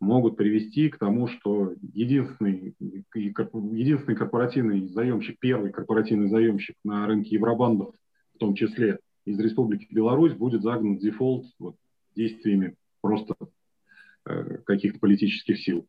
[0.00, 2.74] могут привести к тому, что единственный,
[3.12, 7.94] единственный корпоративный заемщик, первый корпоративный заемщик на рынке евробандов,
[8.34, 11.76] в том числе, из Республики Беларусь будет загнан дефолт вот,
[12.14, 13.34] действиями просто
[14.26, 15.86] э, каких-то политических сил.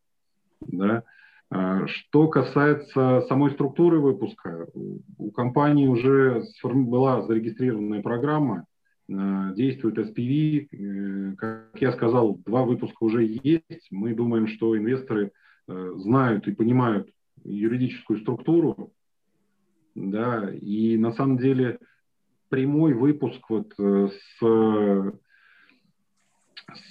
[0.61, 1.03] Да?
[1.49, 8.65] А, что касается самой структуры выпуска, у компании уже была зарегистрированная программа,
[9.07, 10.67] э, действует SPV.
[10.71, 13.88] Э, как я сказал, два выпуска уже есть.
[13.91, 15.31] Мы думаем, что инвесторы
[15.67, 17.09] э, знают и понимают
[17.43, 18.91] юридическую структуру.
[19.93, 21.79] Да, и на самом деле
[22.49, 25.13] прямой выпуск вот с, с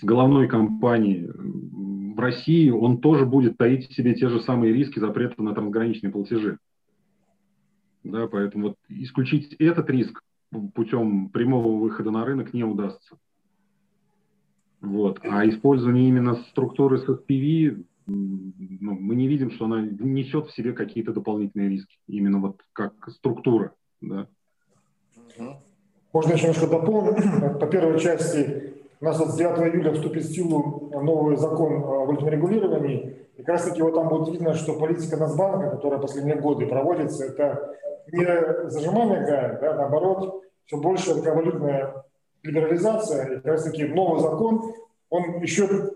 [0.03, 5.43] головной компании в России, он тоже будет таить в себе те же самые риски запрета
[5.43, 6.59] на трансграничные платежи.
[8.05, 10.23] Да, поэтому вот исключить этот риск
[10.75, 13.17] путем прямого выхода на рынок не удастся.
[14.81, 15.19] Вот.
[15.23, 20.75] А использование именно структуры с SPV, ну, мы не видим, что она несет в себе
[20.75, 23.75] какие-то дополнительные риски, именно вот как структура.
[24.03, 24.29] Да.
[26.13, 27.17] Можно еще немножко дополнить.
[27.61, 32.31] По первой части у нас с 9 июля вступит в силу новый закон о валютном
[32.31, 33.17] регулировании.
[33.37, 37.25] И как раз таки вот там будет видно, что политика Нацбанка, которая последние годы проводится,
[37.25, 37.77] это
[38.13, 42.05] не зажимание гая, да, наоборот, все больше такая валютная
[42.43, 44.75] либерализация, и как раз таки новый закон,
[45.11, 45.91] он еще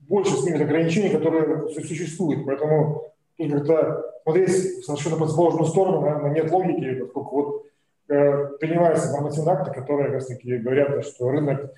[0.00, 2.46] больше снимет ограничений, которые существуют.
[2.46, 3.02] Поэтому
[3.36, 7.68] тут как-то смотреть совершенно противоположную сторону, наверное, нет логики, поскольку вот э,
[8.08, 11.72] принимаются нормативные акты, которые как раз таки говорят, что рынок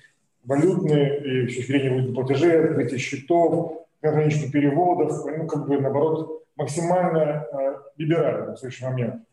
[0.45, 6.43] валютный и с точки зрения валютных платежей, открытие счетов, ограничение переводов, ну, как бы, наоборот,
[6.55, 9.23] максимально э, либерально в следующий момент.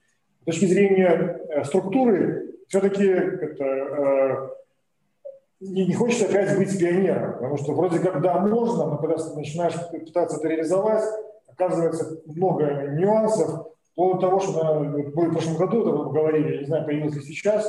[0.42, 4.48] С точки зрения э, структуры, все-таки это, э,
[5.60, 9.74] не, не хочется опять быть пионером, потому что вроде как да, можно, но когда начинаешь
[9.90, 11.04] пытаться это реализовать,
[11.46, 13.68] оказывается много нюансов,
[13.98, 17.68] до того, что мы в прошлом году это говорили, не знаю, появилось ли сейчас,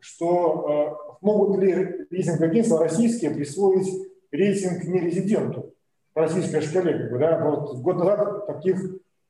[0.00, 3.86] что э, могут ли лизинг-агентства российские присвоить
[4.32, 5.74] рейтинг нерезиденту
[6.14, 6.98] по российской шкале.
[6.98, 7.44] Как бы, да?
[7.44, 8.76] вот год назад таких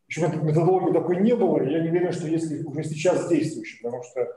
[0.07, 4.29] еще методологии такой не было, я не уверен, что если уже сейчас действующие, потому что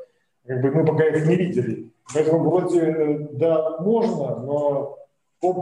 [0.48, 1.92] как бы, мы пока их не видели.
[2.16, 4.98] Поэтому вроде э, да, можно, но
[5.40, 5.62] по,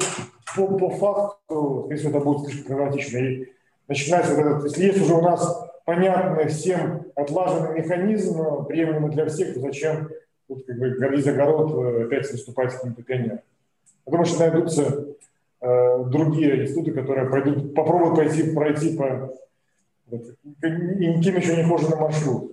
[0.56, 3.48] по, по факту, если это будет слишком прагматично, и
[3.90, 10.08] начинается этот, если есть уже у нас понятный всем отлаженный механизм, приемлемый для всех, зачем
[10.48, 13.40] тут как бы гордись огород э, опять выступать каким-то пионером?
[14.06, 15.08] Думаю, что найдутся
[15.62, 19.36] э, другие институты, которые пойдут, попробуют пойти, пройти по
[20.06, 20.26] вот,
[20.62, 22.52] никем еще не хоженый маршрут.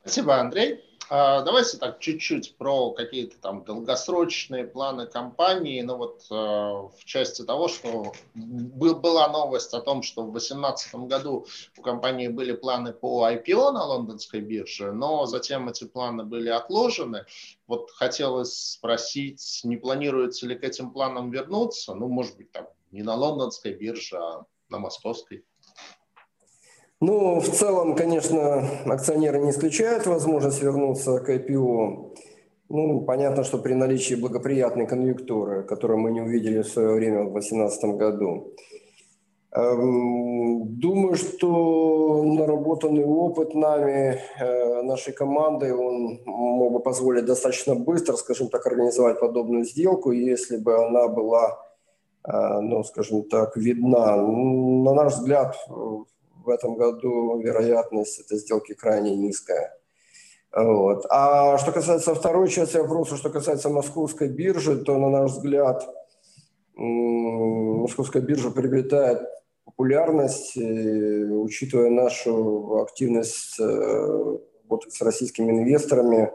[0.00, 0.82] Спасибо, Андрей.
[1.10, 5.82] А, давайте так чуть-чуть про какие-то там долгосрочные планы компании.
[5.82, 11.46] Ну вот э, в части того, что была новость о том, что в 2018 году
[11.76, 17.26] у компании были планы по IPO на лондонской бирже, но затем эти планы были отложены.
[17.66, 21.94] Вот хотелось спросить, не планируется ли к этим планам вернуться?
[21.94, 25.44] Ну, может быть, там не на лондонской бирже, а на московской.
[27.06, 32.14] Ну, в целом, конечно, акционеры не исключают возможность вернуться к IPO.
[32.70, 37.32] Ну, понятно, что при наличии благоприятной конъюнктуры, которую мы не увидели в свое время в
[37.32, 38.54] 2018 году.
[39.52, 48.16] Эм, думаю, что наработанный опыт нами, э, нашей командой, он мог бы позволить достаточно быстро,
[48.16, 51.58] скажем так, организовать подобную сделку, если бы она была,
[52.26, 54.16] э, ну, скажем так, видна.
[54.16, 55.54] На наш взгляд,
[56.44, 59.76] в этом году вероятность этой сделки крайне низкая.
[60.52, 61.04] Вот.
[61.10, 65.88] А что касается второй части вопроса, что касается московской биржи, то, на наш взгляд,
[66.76, 69.22] московская биржа приобретает
[69.64, 76.32] популярность, учитывая нашу активность работать с российскими инвесторами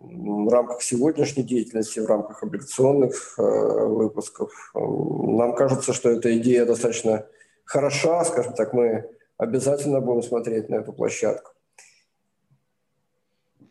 [0.00, 4.50] в рамках сегодняшней деятельности, в рамках облигационных э, выпусков.
[4.74, 7.26] Нам кажется, что эта идея достаточно
[7.68, 11.52] хороша, скажем так, мы обязательно будем смотреть на эту площадку.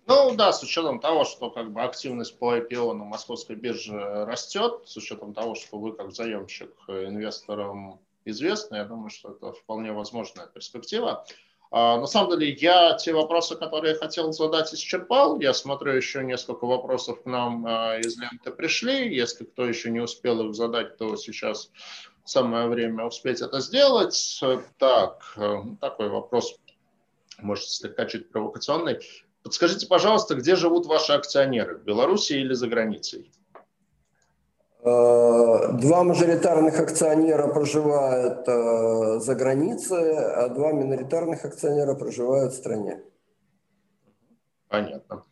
[0.06, 4.84] Ну да, с учетом того, что как бы активность по IPO на московской бирже растет,
[4.86, 10.48] с учетом того, что вы как заемщик инвесторам известны, я думаю, что это вполне возможная
[10.48, 11.26] перспектива.
[11.72, 15.41] А, на самом деле, я те вопросы, которые я хотел задать, исчерпал.
[15.41, 19.14] Я смотрю, еще несколько вопросов к нам а, из ленты пришли.
[19.14, 21.70] Если кто еще не успел их задать, то сейчас
[22.28, 24.43] самое время успеть это сделать.
[24.78, 26.59] Так, э, такой вопрос,
[27.39, 28.99] может, слегка чуть провокационный.
[29.43, 33.32] Подскажите, пожалуйста, где живут ваши акционеры, в Беларуси или за границей?
[34.84, 43.01] Э, два мажоритарных акционера проживают э, за границей, а два миноритарных акционера проживают в стране.
[44.67, 45.23] Понятно.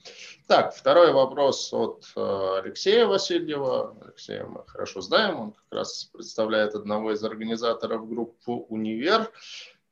[0.48, 3.98] Так, второй вопрос от э, Алексея Васильева.
[4.00, 9.32] Алексея мы хорошо знаем, он как раз представляет одного из организаторов группы «Универ».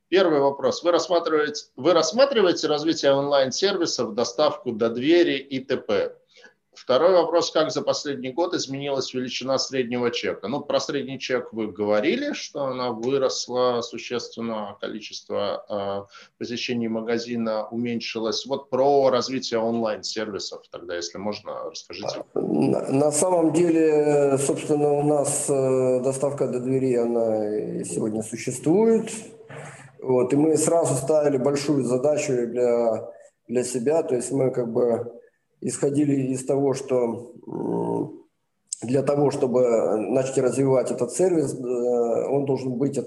[0.10, 0.84] Первый вопрос.
[0.84, 6.16] Вы рассматриваете, вы рассматриваете развитие онлайн-сервисов, доставку до двери и т.п.?
[6.76, 10.48] Второй вопрос, как за последний год изменилась величина среднего чека?
[10.48, 18.46] Ну, про средний чек вы говорили, что она выросла существенно, количество э, посещений магазина уменьшилось.
[18.46, 22.24] Вот про развитие онлайн-сервисов тогда, если можно, расскажите.
[22.34, 29.12] На, на самом деле, собственно, у нас э, доставка до двери, она сегодня существует.
[30.02, 33.10] Вот, и мы сразу ставили большую задачу для,
[33.48, 35.14] для себя, то есть мы как бы
[35.68, 37.34] исходили из того, что
[38.84, 43.00] для того, чтобы начать развивать этот сервис, э, он должен быть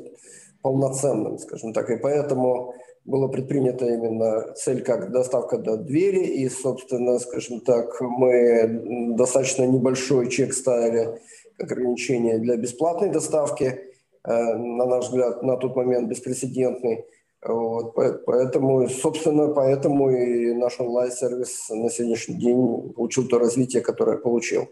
[0.63, 1.91] полноценным, скажем так.
[1.91, 6.25] И поэтому была предпринята именно цель как доставка до двери.
[6.25, 11.21] И, собственно, скажем так, мы достаточно небольшой чек ставили
[11.59, 13.79] как ограничение для бесплатной доставки.
[14.25, 17.05] Э, на наш взгляд, на тот момент беспрецедентный.
[17.43, 24.69] Вот, поэтому, собственно, поэтому и наш онлайн-сервис на сегодняшний день получил то развитие, которое получил.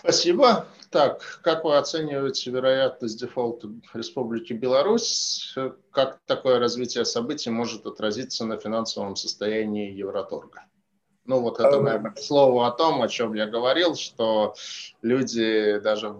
[0.00, 0.66] Спасибо.
[0.90, 5.54] Так, как вы оцениваете вероятность дефолта Республики Беларусь?
[5.90, 10.64] Как такое развитие событий может отразиться на финансовом состоянии Евроторга?
[11.28, 14.54] Ну, вот это, наверное, слово о том, о чем я говорил, что
[15.02, 16.14] люди даже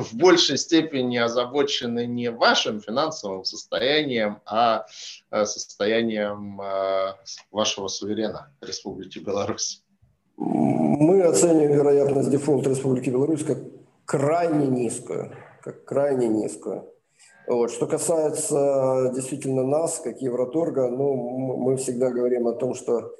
[0.00, 4.86] в большей степени озабочены не вашим финансовым состоянием, а
[5.30, 7.12] э, состоянием э,
[7.50, 9.82] вашего суверена Республики Беларусь.
[10.38, 13.58] Мы оцениваем вероятность дефолта Республики Беларусь как
[14.06, 16.90] крайне низкую, как крайне низкую.
[17.46, 17.70] Вот.
[17.70, 21.14] Что касается действительно нас, как Евроторга, ну,
[21.58, 23.12] мы всегда говорим о том, что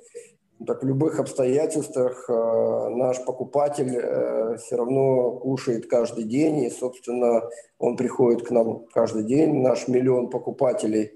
[0.65, 7.43] так в любых обстоятельствах э, наш покупатель э, все равно кушает каждый день, и, собственно,
[7.79, 9.61] он приходит к нам каждый день.
[9.61, 11.13] Наш миллион покупателей,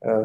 [0.00, 0.22] э,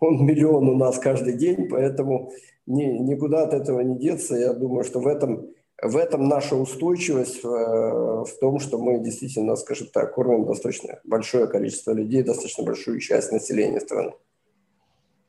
[0.00, 2.32] он миллион у нас каждый день, поэтому
[2.66, 4.36] ни, никуда от этого не деться.
[4.36, 5.48] Я думаю, что в этом,
[5.80, 11.92] в этом наша устойчивость, в том, что мы действительно, скажем так, кормим достаточно большое количество
[11.92, 14.12] людей, достаточно большую часть населения страны.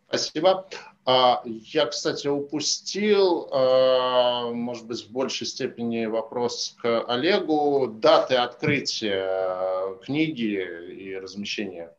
[0.07, 0.65] Спасибо.
[1.07, 7.87] А, я, кстати, упустил, а, может быть, в большей степени вопрос к Олегу.
[7.87, 11.95] Даты открытия книги и размещения.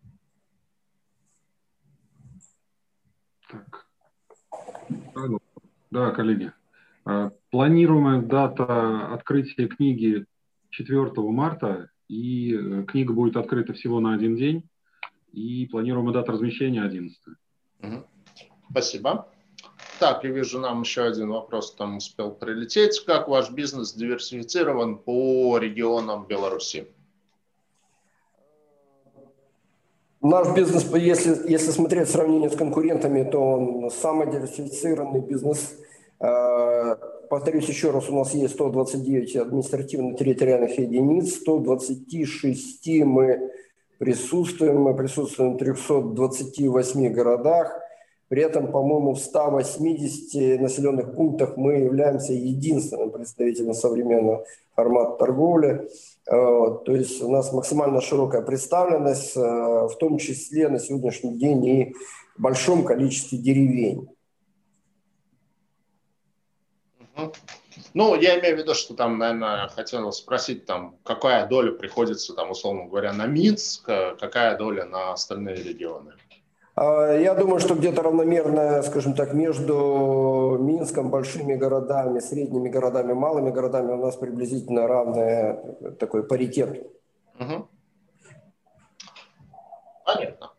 [3.49, 3.87] Так.
[5.91, 6.53] Да, коллеги.
[7.05, 10.27] А, планируемая дата открытия книги
[10.71, 14.69] 4 марта, и э, книга будет открыта всего на один день,
[15.33, 17.19] и планируемая дата размещения 11.
[17.83, 18.07] Угу.
[18.71, 19.29] Спасибо.
[19.99, 23.01] Так, я вижу, нам еще один вопрос там успел прилететь.
[23.05, 26.87] Как ваш бизнес диверсифицирован по регионам Беларуси?
[30.23, 35.75] Наш бизнес, если, если смотреть сравнение с конкурентами, то он самый диверсифицированный бизнес.
[36.21, 36.97] Э,
[37.31, 43.51] повторюсь еще раз, у нас есть 129 административно-территориальных единиц, 126 мы
[43.99, 47.79] присутствуем, мы присутствуем в 328 городах,
[48.29, 55.89] при этом, по-моему, в 180 населенных пунктах мы являемся единственным представителем современного формата торговли.
[56.27, 56.33] Э,
[56.85, 61.95] то есть у нас максимально широкая представленность, э, в том числе на сегодняшний день и
[62.37, 64.09] в большом количестве деревень.
[67.95, 72.51] Ну, я имею в виду, что там, наверное, хотел спросить, там, какая доля приходится, там,
[72.51, 76.13] условно говоря, на Минск, э, какая доля на остальные регионы?
[76.77, 83.51] А, я думаю, что где-то равномерно, скажем так, между Минском, большими городами, средними городами, малыми
[83.51, 86.87] городами у нас приблизительно равный такой паритет.
[87.41, 87.69] Угу.
[90.05, 90.53] Понятно.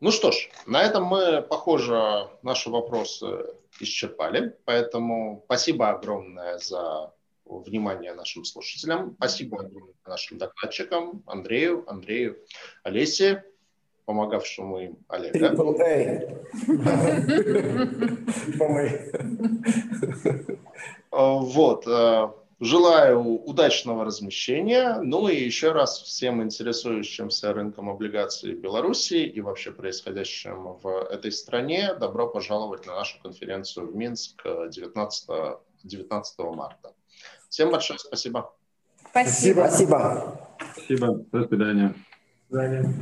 [0.00, 3.46] Ну что ж, на этом мы, похоже, наши вопросы
[3.78, 4.56] исчерпали.
[4.64, 7.12] Поэтому спасибо огромное за
[7.44, 9.14] внимание нашим слушателям.
[9.16, 12.38] Спасибо огромное нашим докладчикам Андрею, Андрею,
[12.82, 13.44] Олесе
[14.10, 15.38] помогавшему им Олега.
[21.12, 21.86] Вот.
[21.86, 25.00] Э, желаю удачного размещения.
[25.02, 31.94] Ну и еще раз всем интересующимся рынком облигаций Беларуси и вообще происходящим в этой стране
[31.94, 35.28] добро пожаловать на нашу конференцию в Минск 19,
[35.84, 36.94] 19 марта.
[37.48, 38.52] Всем большое спасибо.
[39.10, 39.60] Спасибо.
[39.68, 40.40] Спасибо.
[40.72, 41.24] Спасибо.
[41.32, 41.94] До свидания.
[42.48, 42.94] До свидания.